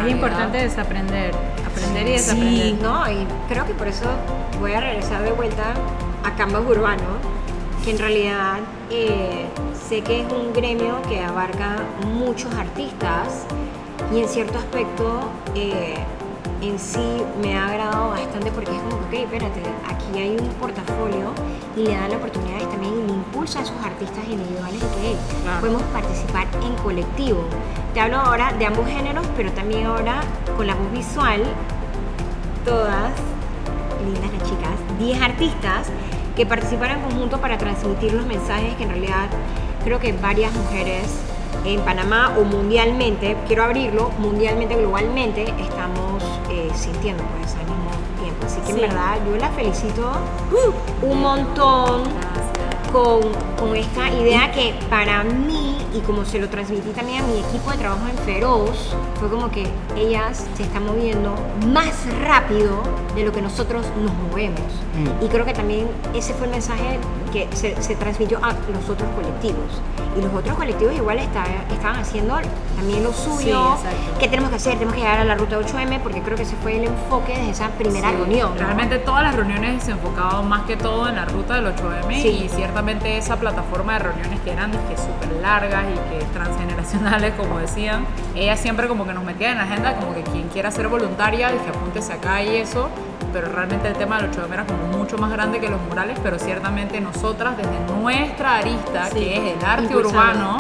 [0.07, 1.34] Es importante desaprender,
[1.66, 2.62] aprender y desaprender.
[2.62, 4.07] Sí, no, y creo que por eso
[4.61, 5.74] voy a regresar de vuelta
[6.24, 7.03] a Canvas Urbano,
[7.85, 8.59] que en realidad
[8.91, 9.47] eh,
[9.89, 11.76] sé que es un gremio que abarca
[12.07, 13.47] muchos artistas
[14.14, 15.20] y en cierto aspecto
[15.55, 15.97] eh,
[16.61, 21.33] en sí me ha agradado bastante porque es como, ok, espérate, aquí hay un portafolio
[21.76, 25.16] y le dan la oportunidad también y le impulsa a esos artistas individuales de que
[25.61, 27.45] podemos participar en colectivo.
[27.95, 30.20] Te hablo ahora de ambos géneros, pero también ahora
[30.57, 31.43] con la voz visual,
[32.64, 33.12] todas,
[34.05, 35.89] lindas las chicas, 10 artistas
[36.41, 39.28] que participaron en conjunto para transmitir los mensajes que en realidad
[39.84, 41.03] creo que varias mujeres
[41.66, 47.91] en Panamá o mundialmente, quiero abrirlo, mundialmente, globalmente, estamos eh, sintiendo pues al mismo
[48.22, 48.47] tiempo.
[48.47, 50.12] Así que en verdad yo la felicito
[50.51, 52.05] uh, un montón
[52.93, 53.20] con,
[53.59, 57.70] con, esta idea que para mí, y como se lo transmití también a mi equipo
[57.70, 59.66] de trabajo en Feroz, fue como que
[59.97, 61.34] ellas se están moviendo
[61.68, 62.82] más rápido
[63.14, 64.61] de lo que nosotros nos movemos.
[64.95, 65.24] Mm.
[65.24, 66.99] Y creo que también ese fue el mensaje
[67.32, 69.80] que se, se transmitió a los otros colectivos.
[70.16, 72.38] Y los otros colectivos igual estaban haciendo
[72.76, 73.76] también lo suyo.
[74.18, 74.74] ¿Qué tenemos que hacer?
[74.74, 77.50] Tenemos que llegar a la ruta 8M porque creo que ese fue el enfoque de
[77.50, 78.52] esa primera reunión.
[78.56, 82.48] Realmente todas las reuniones se enfocaban más que todo en la ruta del 8M y
[82.48, 88.06] ciertamente esa plataforma de reuniones que eran que súper largas y que transgeneracionales, como decían,
[88.34, 91.50] ella siempre como que nos metía en la agenda como que quien quiera ser voluntaria,
[91.50, 92.88] que apúntese acá y eso
[93.33, 96.39] pero realmente el tema del 8M era como mucho más grande que los murales, pero
[96.39, 100.59] ciertamente nosotras desde nuestra arista, que es el arte urbano,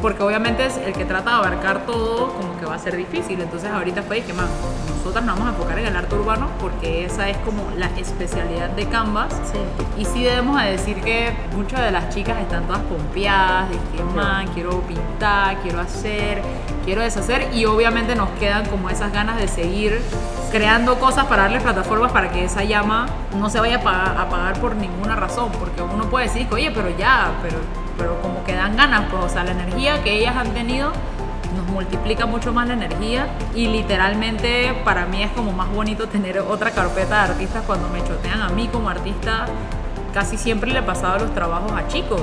[0.00, 3.40] porque obviamente es el que trata de abarcar todo, como que va a ser difícil.
[3.40, 4.46] Entonces ahorita fue que, man,
[4.98, 8.70] nosotras nos vamos a enfocar en el arte urbano porque esa es como la especialidad
[8.70, 9.32] de Canvas.
[9.96, 14.02] Y sí debemos de decir que muchas de las chicas están todas pompeadas, de que,
[14.02, 16.42] man, quiero pintar, quiero hacer,
[16.84, 17.48] quiero deshacer.
[17.54, 20.00] Y obviamente nos quedan como esas ganas de seguir
[20.50, 23.06] creando cosas para darle plataformas para que esa llama
[23.38, 25.52] no se vaya a apagar, por ninguna razón.
[25.60, 27.58] Porque uno puede decir, oye, pero ya, pero,
[27.96, 30.90] pero como que dan ganas, pues, o sea, la energía que ellas han tenido
[31.68, 36.70] multiplica mucho más la energía y literalmente para mí es como más bonito tener otra
[36.70, 39.46] carpeta de artistas cuando me chotean a mí como artista.
[40.12, 42.22] Casi siempre le he pasado los trabajos a chicos,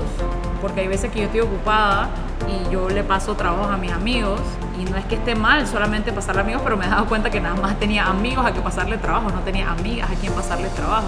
[0.61, 2.09] porque hay veces que yo estoy ocupada
[2.47, 4.41] y yo le paso trabajos a mis amigos
[4.79, 7.39] y no es que esté mal solamente pasarle amigos, pero me he dado cuenta que
[7.39, 11.07] nada más tenía amigos a que pasarle trabajo, no tenía amigas a quien pasarle trabajo.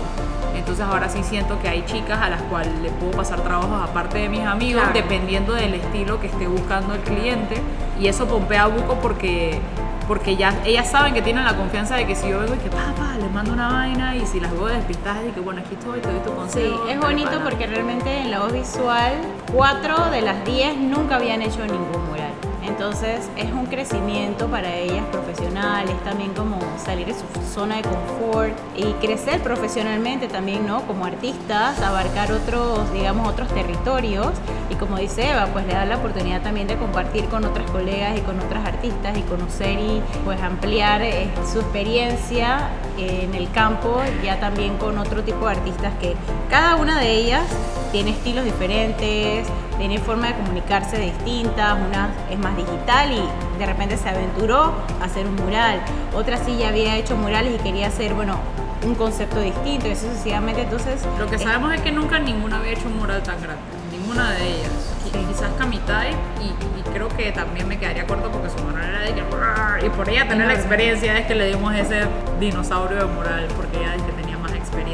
[0.56, 4.18] Entonces ahora sí siento que hay chicas a las cuales le puedo pasar trabajos aparte
[4.20, 7.62] de mis amigos, dependiendo del estilo que esté buscando el cliente.
[8.00, 9.60] Y eso pompea a Buco porque
[10.08, 12.70] porque ya ellas saben que tienen la confianza de que si yo vengo y que
[12.70, 16.00] papá les mando una vaina y si las veo despistadas y que bueno aquí estoy
[16.00, 19.14] te doy tu consejo sí es bonito porque realmente en la voz visual
[19.54, 22.32] cuatro de las diez nunca habían hecho ningún mural
[22.68, 28.54] entonces es un crecimiento para ellas profesionales, también como salir de su zona de confort
[28.76, 30.82] y crecer profesionalmente también, ¿no?
[30.84, 34.32] Como artistas, abarcar otros, digamos, otros territorios
[34.70, 38.18] y como dice Eva, pues le da la oportunidad también de compartir con otras colegas
[38.18, 44.02] y con otras artistas y conocer y pues ampliar eh, su experiencia en el campo
[44.24, 46.16] ya también con otro tipo de artistas que
[46.50, 47.44] cada una de ellas
[47.92, 49.48] tiene estilos diferentes,
[49.78, 55.06] tiene forma de comunicarse distintas, una es más digital y de repente se aventuró a
[55.06, 55.82] hacer un mural,
[56.16, 58.38] otra sí ya había hecho murales y quería hacer, bueno,
[58.84, 61.06] un concepto distinto y eso sucesivamente, entonces...
[61.20, 63.62] Lo que sabemos es que nunca ninguna había hecho un mural tan grande,
[63.92, 64.94] ninguna de ellas.
[65.12, 66.12] Quizás Kamitai
[66.42, 66.48] y,
[66.80, 69.86] y, creo que también me quedaría corto porque su mural era de que...
[69.86, 72.02] Y por ella tener la experiencia es que le dimos ese
[72.40, 73.96] dinosaurio de mural porque ella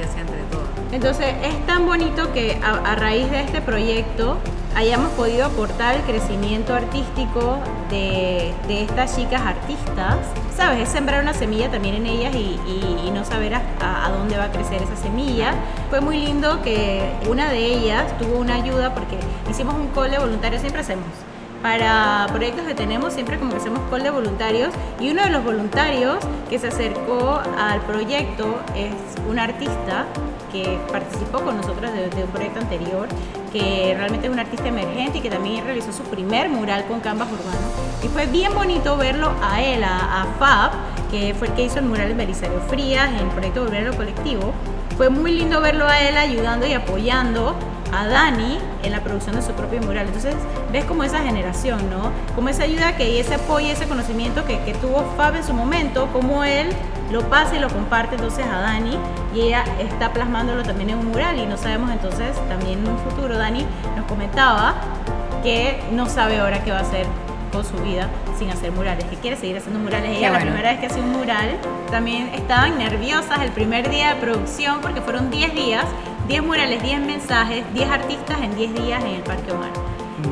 [0.02, 0.68] experiencia entre todos.
[0.92, 4.38] Entonces es tan bonito que a raíz de este proyecto
[4.76, 10.18] hayamos podido aportar el crecimiento artístico de, estas chicas artistas.
[10.56, 10.82] ¿Sabes?
[10.82, 14.82] Es sembrar una semilla también en ellas y, no saber a, dónde va a crecer
[14.82, 15.54] esa semilla.
[15.90, 19.18] Fue muy lindo que una de ellas tuvo una ayuda porque
[19.50, 21.06] hicimos un call de voluntarios, siempre hacemos.
[21.64, 25.44] Para proyectos que tenemos, siempre como que hacemos call de voluntarios y uno de los
[25.44, 26.18] voluntarios
[26.50, 28.94] que se acercó al proyecto es
[29.30, 30.06] un artista
[30.52, 33.08] que participó con nosotros de, de un proyecto anterior
[33.54, 37.30] que realmente es un artista emergente y que también realizó su primer mural con Canvas
[37.32, 37.68] Urbano.
[38.04, 40.72] Y fue bien bonito verlo a él, a, Fab,
[41.12, 44.52] que fue el que hizo el mural en Belisario Frías, en el proyecto Obrero Colectivo.
[44.98, 47.56] Fue muy lindo verlo a él ayudando y apoyando
[47.94, 50.08] a Dani en la producción de su propio mural.
[50.08, 50.36] Entonces,
[50.72, 52.12] ves como esa generación, ¿no?
[52.36, 55.54] Como esa ayuda que y ese apoyo, ese conocimiento que, que tuvo Fab en su
[55.54, 56.70] momento, como él
[57.12, 58.98] lo pasa y lo comparte entonces a Dani
[59.36, 62.98] y ella está plasmándolo también en un mural y no sabemos entonces también en un
[62.98, 63.66] futuro Dani
[63.96, 64.74] nos comentaba
[65.44, 67.06] que no sabe ahora qué va a hacer
[67.52, 70.18] con su vida sin hacer murales, que quiere seguir haciendo murales.
[70.18, 71.60] Ella la primera vez que hace un mural
[71.92, 75.86] también estaban nerviosas el primer día de producción porque fueron 10 días,
[76.28, 79.70] 10 murales, 10 mensajes, 10 artistas en 10 días en el Parque Omar.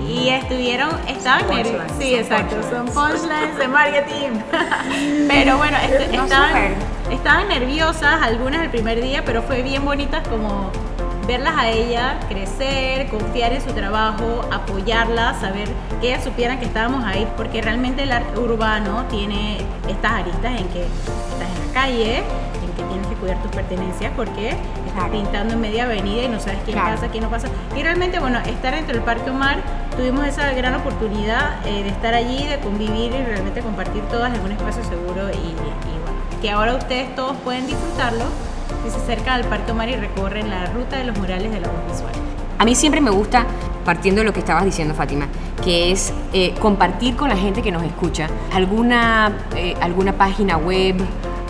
[0.08, 1.92] Y estuvieron, estaban nerviosas.
[2.00, 4.30] Sí, exacto, son punchlines de marketing.
[5.28, 6.76] pero bueno, estaban,
[7.10, 10.72] estaban nerviosas algunas el primer día, pero fue bien bonitas como
[11.28, 15.70] verlas a ella crecer, confiar en su trabajo, apoyarlas, saber
[16.00, 20.68] que ellas supieran que estábamos ahí, porque realmente el arte urbano tiene estas aristas en
[20.70, 22.24] que estás en la calle,
[22.92, 26.78] tienes que cuidar tus pertenencias porque estás pintando en media avenida y no sabes quién
[26.78, 27.48] pasa, quién no pasa.
[27.76, 29.58] Y realmente, bueno, estar dentro del Parque Omar,
[29.96, 34.42] tuvimos esa gran oportunidad eh, de estar allí, de convivir y realmente compartir todas en
[34.42, 38.26] un espacio seguro y, y bueno, que ahora ustedes todos pueden disfrutarlo
[38.84, 41.68] que se acerca al Parque Omar y recorren la ruta de los murales de la
[41.68, 42.14] voz visual.
[42.58, 43.46] A mí siempre me gusta,
[43.86, 45.28] partiendo de lo que estabas diciendo, Fátima,
[45.64, 50.96] que es eh, compartir con la gente que nos escucha alguna, eh, alguna página web,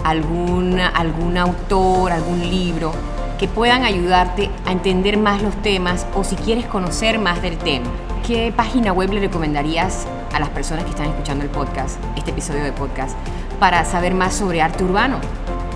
[0.04, 2.92] algún, algún autor, algún libro
[3.40, 7.88] que puedan ayudarte a entender más los temas o si quieres conocer más del tema.
[8.26, 12.64] ¿Qué página web le recomendarías a las personas que están escuchando el podcast, este episodio
[12.64, 13.18] de podcast,
[13.60, 15.18] para saber más sobre arte urbano?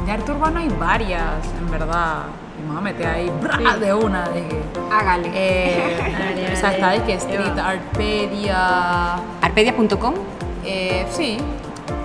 [0.05, 1.23] De arte urbano hay varias,
[1.59, 2.25] en verdad.
[2.67, 3.31] voy a meter ahí
[3.79, 4.29] de una.
[4.29, 4.61] De que,
[4.91, 5.31] Hágale.
[5.33, 9.15] Eh, o sea, está de que Street Artpedia.
[9.41, 10.13] ¿Arpedia.com?
[10.63, 11.37] Eh, sí.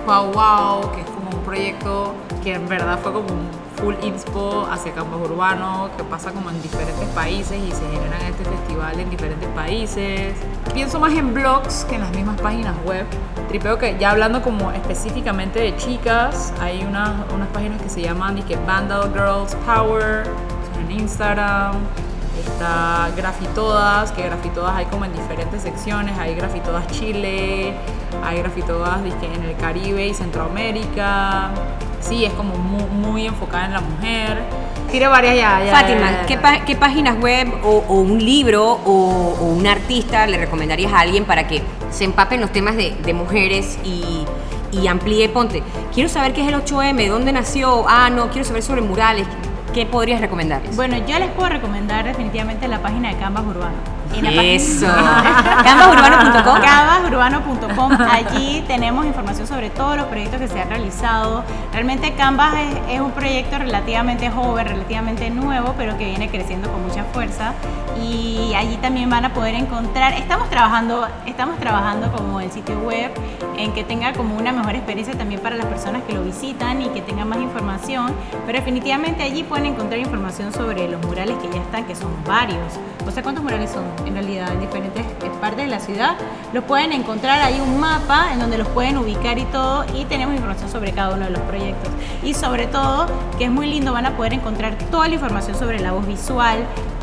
[0.07, 1.10] Wow Wow, que
[1.51, 6.49] proyecto que en verdad fue como un full inspo hacia campos urbanos, que pasa como
[6.49, 10.33] en diferentes países y se generan este festival en diferentes países.
[10.73, 13.05] Pienso más en blogs que en las mismas páginas web.
[13.49, 18.41] Tripeo que ya hablando como específicamente de chicas, hay unas, unas páginas que se llaman
[18.43, 20.23] que Vandal Girls Power,
[20.79, 21.73] en Instagram.
[22.45, 26.17] Está Grafitodas, que Grafitodas hay como en diferentes secciones.
[26.17, 27.73] Hay Grafitodas Chile,
[28.23, 31.51] hay Grafitodas en el Caribe y Centroamérica
[32.01, 34.39] sí, es como muy, enfocada en la mujer.
[34.89, 35.63] Tiene varias ya.
[35.63, 36.25] ya Fátima,
[36.65, 41.61] ¿qué, páginas web o, un libro o, un artista le recomendarías a alguien para que
[41.91, 44.25] se empapen los temas de, mujeres y,
[44.71, 45.29] y amplíe?
[45.29, 45.63] Ponte,
[45.93, 49.27] quiero saber qué es el 8M, dónde nació, ah, no, quiero saber sobre murales.
[49.73, 50.75] ¿Qué podrías recomendarles?
[50.75, 54.87] Bueno, yo les puedo recomendar definitivamente la página de Canvas Urbano eso.
[55.63, 56.61] Canvasurbano.com.
[56.61, 57.91] Canvasurbano.com.
[58.09, 61.43] Allí tenemos información sobre todos los proyectos que se han realizado.
[61.71, 62.53] Realmente Canvas
[62.89, 67.53] es, un proyecto relativamente joven, relativamente nuevo, pero que viene creciendo con mucha fuerza.
[68.01, 70.13] Y allí también van a poder encontrar.
[70.13, 73.11] Estamos trabajando, estamos trabajando como el sitio web
[73.57, 76.89] en que tenga como una mejor experiencia también para las personas que lo visitan y
[76.89, 78.13] que tengan más información.
[78.45, 82.79] Pero definitivamente allí pueden encontrar información sobre los murales que ya están, que son varios.
[83.05, 83.83] O sea, ¿cuántos murales son?
[84.05, 85.05] En realidad en diferentes
[85.39, 86.15] partes de la ciudad.
[86.53, 90.35] Los pueden encontrar, hay un mapa en donde los pueden ubicar y todo y tenemos
[90.35, 91.91] información sobre cada uno de los proyectos.
[92.23, 95.79] Y sobre todo, que es muy lindo, van a poder encontrar toda la información sobre
[95.79, 96.59] la voz visual.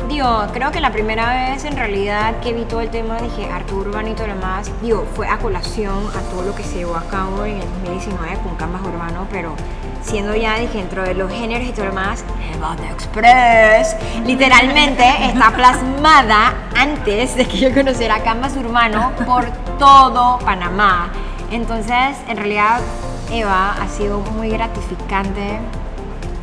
[0.07, 3.89] Digo, creo que la primera vez en realidad que vi todo el tema, dije Arturo
[3.89, 6.95] Urbano y todo lo demás, digo, fue a colación a todo lo que se llevó
[6.95, 9.53] a cabo en el 2019 con Canvas Urbano, pero
[10.01, 13.95] siendo ya, dije, dentro de los géneros y todo lo demás, Nevada Express
[14.25, 19.45] literalmente está plasmada antes de que yo conociera Canvas Urbano por
[19.77, 21.09] todo Panamá.
[21.51, 22.79] Entonces, en realidad,
[23.31, 25.59] Eva, ha sido muy gratificante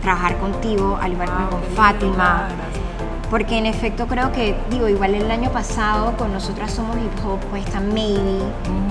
[0.02, 2.48] trabajar contigo, al igual que ah, con Fátima.
[3.30, 7.40] Porque en efecto creo que, digo, igual el año pasado con nosotras somos hip hop,
[7.50, 8.40] pues está Maybe,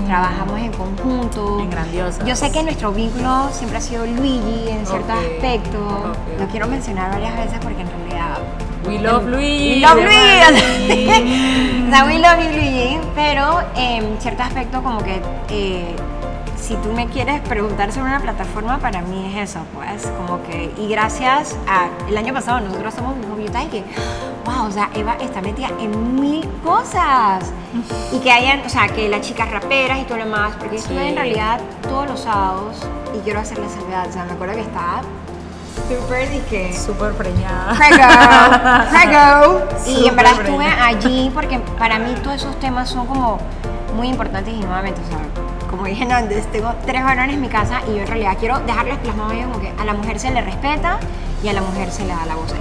[0.06, 1.60] trabajamos en conjunto.
[1.60, 2.24] En grandiosa.
[2.24, 6.12] Yo sé que nuestro vínculo siempre ha sido Luigi en cierto aspecto.
[6.38, 8.38] Lo quiero mencionar varias veces porque en realidad.
[8.86, 9.74] We love Luigi.
[9.74, 11.06] We love Luigi.
[12.06, 12.98] we love Luigi.
[13.14, 15.22] Pero en cierto aspecto, como que.
[15.48, 15.96] Eh,
[16.56, 20.72] si tú me quieres preguntar sobre una plataforma, para mí es eso, pues, como que,
[20.76, 23.84] y gracias a, el año pasado nosotros somos un y que,
[24.44, 27.52] wow, o sea, Eva está metida en mil cosas.
[28.12, 31.08] Y que hayan, o sea, que las chicas raperas y todo lo demás, porque estuve
[31.08, 32.76] en realidad todos los sábados,
[33.14, 35.02] y quiero hacerle salvedad, o sea, me acuerdo que estaba
[35.88, 37.74] súper dije Súper preñada.
[37.74, 38.90] Prego,
[39.84, 40.00] prego.
[40.00, 43.38] Y en verdad estuve allí porque para mí todos esos temas son como
[43.94, 45.45] muy importantes y nuevamente, o sea,
[45.86, 48.98] como dije antes, tengo tres varones en mi casa y yo en realidad quiero dejarles
[48.98, 50.98] plasmado ahí como que a la mujer se le respeta
[51.44, 52.52] y a la mujer se le da la voz.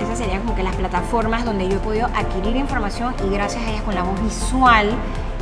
[0.00, 3.70] Esas serían como que las plataformas donde yo he podido adquirir información y gracias a
[3.70, 4.90] ellas con la voz visual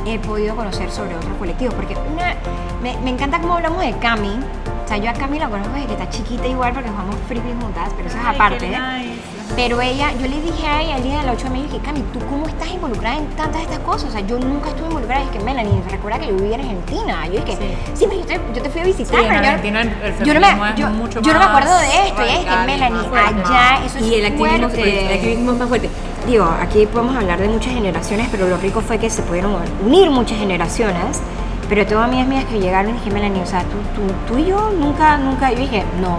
[0.07, 1.75] he podido conocer sobre otros colectivos.
[1.75, 2.33] Porque una,
[2.81, 4.39] me, me encanta cómo hablamos de Cami.
[4.83, 7.53] O sea, yo a Cami la conozco desde que está chiquita igual porque jugamos frisbee
[7.61, 8.67] juntas, pero eso es aparte.
[8.67, 9.40] qué nice.
[9.55, 11.79] Pero ella, yo le dije a ella el día de la 8 de mayo, dije,
[11.83, 14.09] Cami, ¿tú cómo estás involucrada en tantas de estas cosas?
[14.09, 15.23] O sea, yo nunca estuve involucrada.
[15.23, 17.27] Es que Melanie, recuerda que yo vivía en Argentina.
[17.27, 17.93] Yo dije, Sí.
[17.93, 19.19] sí, pero yo te, yo te fui a visitar.
[19.19, 22.21] Sí, en pero yo- el- no me, yo, mucho yo no me acuerdo de esto.
[22.25, 23.41] Y es que Melanie, fuerte.
[23.45, 25.05] allá, eso es Y el activismo, fuerte.
[25.07, 25.89] el activismo es más fuerte.
[26.27, 30.09] Digo, aquí podemos hablar de muchas generaciones, pero lo rico fue que se pudieron unir
[30.09, 31.19] muchas generaciones.
[31.67, 34.45] Pero tengo amigas mías que llegaron y dije, Melanie, o sea, tú, tú, tú y
[34.45, 36.17] yo nunca, nunca, yo dije, no.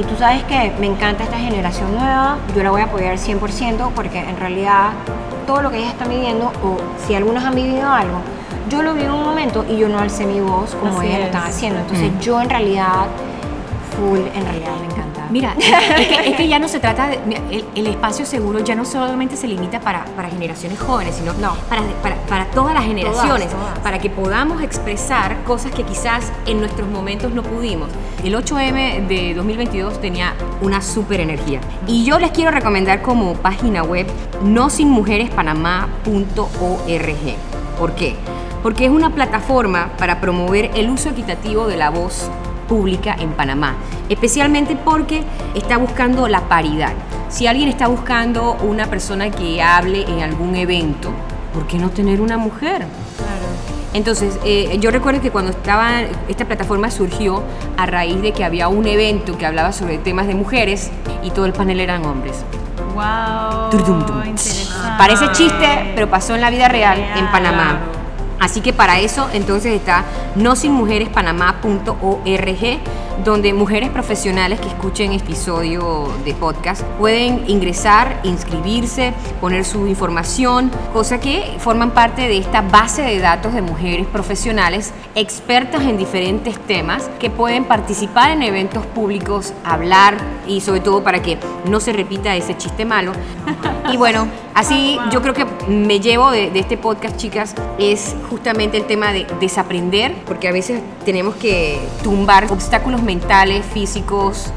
[0.00, 3.90] Y tú sabes que me encanta esta generación nueva, yo la voy a apoyar 100%
[3.94, 4.92] porque en realidad
[5.46, 8.16] todo lo que ellas están viviendo, o si algunas han vivido algo,
[8.70, 11.18] yo lo viví en un momento y yo no alcé mi voz como Así ellas
[11.18, 11.34] lo es.
[11.34, 11.80] están haciendo.
[11.80, 13.04] Entonces yo en realidad,
[13.94, 15.09] full, en realidad me encanta.
[15.30, 17.18] Mira, es que, es que ya no se trata de.
[17.50, 21.54] El, el espacio seguro ya no solamente se limita para, para generaciones jóvenes, sino No.
[21.68, 23.78] para, para, para todas las generaciones, todas.
[23.78, 27.88] para que podamos expresar cosas que quizás en nuestros momentos no pudimos.
[28.24, 31.60] El 8M de 2022 tenía una super energía.
[31.86, 34.06] Y yo les quiero recomendar como página web
[34.42, 37.36] nosinmujerespanamá.org.
[37.78, 38.16] ¿Por qué?
[38.62, 42.30] Porque es una plataforma para promover el uso equitativo de la voz
[42.70, 43.74] pública en Panamá,
[44.08, 45.24] especialmente porque
[45.56, 46.92] está buscando la paridad.
[47.28, 51.10] Si alguien está buscando una persona que hable en algún evento,
[51.52, 52.86] ¿por qué no tener una mujer?
[53.92, 57.42] Entonces, eh, yo recuerdo que cuando estaba, esta plataforma surgió
[57.76, 60.92] a raíz de que había un evento que hablaba sobre temas de mujeres
[61.24, 62.44] y todo el panel eran hombres.
[62.94, 63.70] Wow.
[64.96, 67.30] Parece chiste, pero pasó en la vida real en.
[67.32, 67.99] Panamá.
[68.40, 72.80] Así que para eso entonces está nosinmujerespanamá.org,
[73.24, 80.70] donde mujeres profesionales que escuchen este episodio de podcast pueden ingresar, inscribirse, poner su información,
[80.92, 86.58] cosa que forman parte de esta base de datos de mujeres profesionales expertas en diferentes
[86.58, 91.38] temas que pueden participar en eventos públicos, hablar y sobre todo para que
[91.68, 93.12] no se repita ese chiste malo.
[93.92, 98.76] Y bueno, así yo creo que me llevo de, de este podcast, chicas, es justamente
[98.76, 104.52] el tema de desaprender, porque a veces tenemos que tumbar obstáculos mentales, físicos.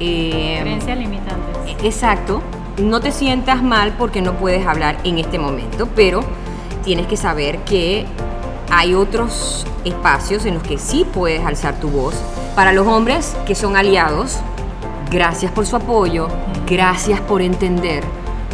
[0.00, 1.76] eh, Creencias limitantes.
[1.82, 2.42] Exacto.
[2.78, 6.20] No te sientas mal porque no puedes hablar en este momento, pero
[6.84, 8.06] tienes que saber que
[8.70, 12.14] hay otros espacios en los que sí puedes alzar tu voz.
[12.54, 14.38] Para los hombres que son aliados,
[15.10, 16.28] gracias por su apoyo,
[16.66, 18.04] gracias por entender.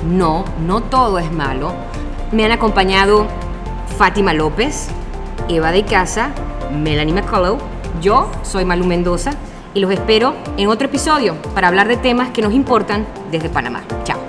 [0.09, 1.73] No, no todo es malo.
[2.33, 3.27] Me han acompañado
[3.99, 4.89] Fátima López,
[5.49, 6.31] Eva de Casa,
[6.73, 7.59] Melanie McCullough,
[8.01, 9.33] yo soy Malu Mendoza
[9.75, 13.83] y los espero en otro episodio para hablar de temas que nos importan desde Panamá.
[14.05, 14.24] Chao.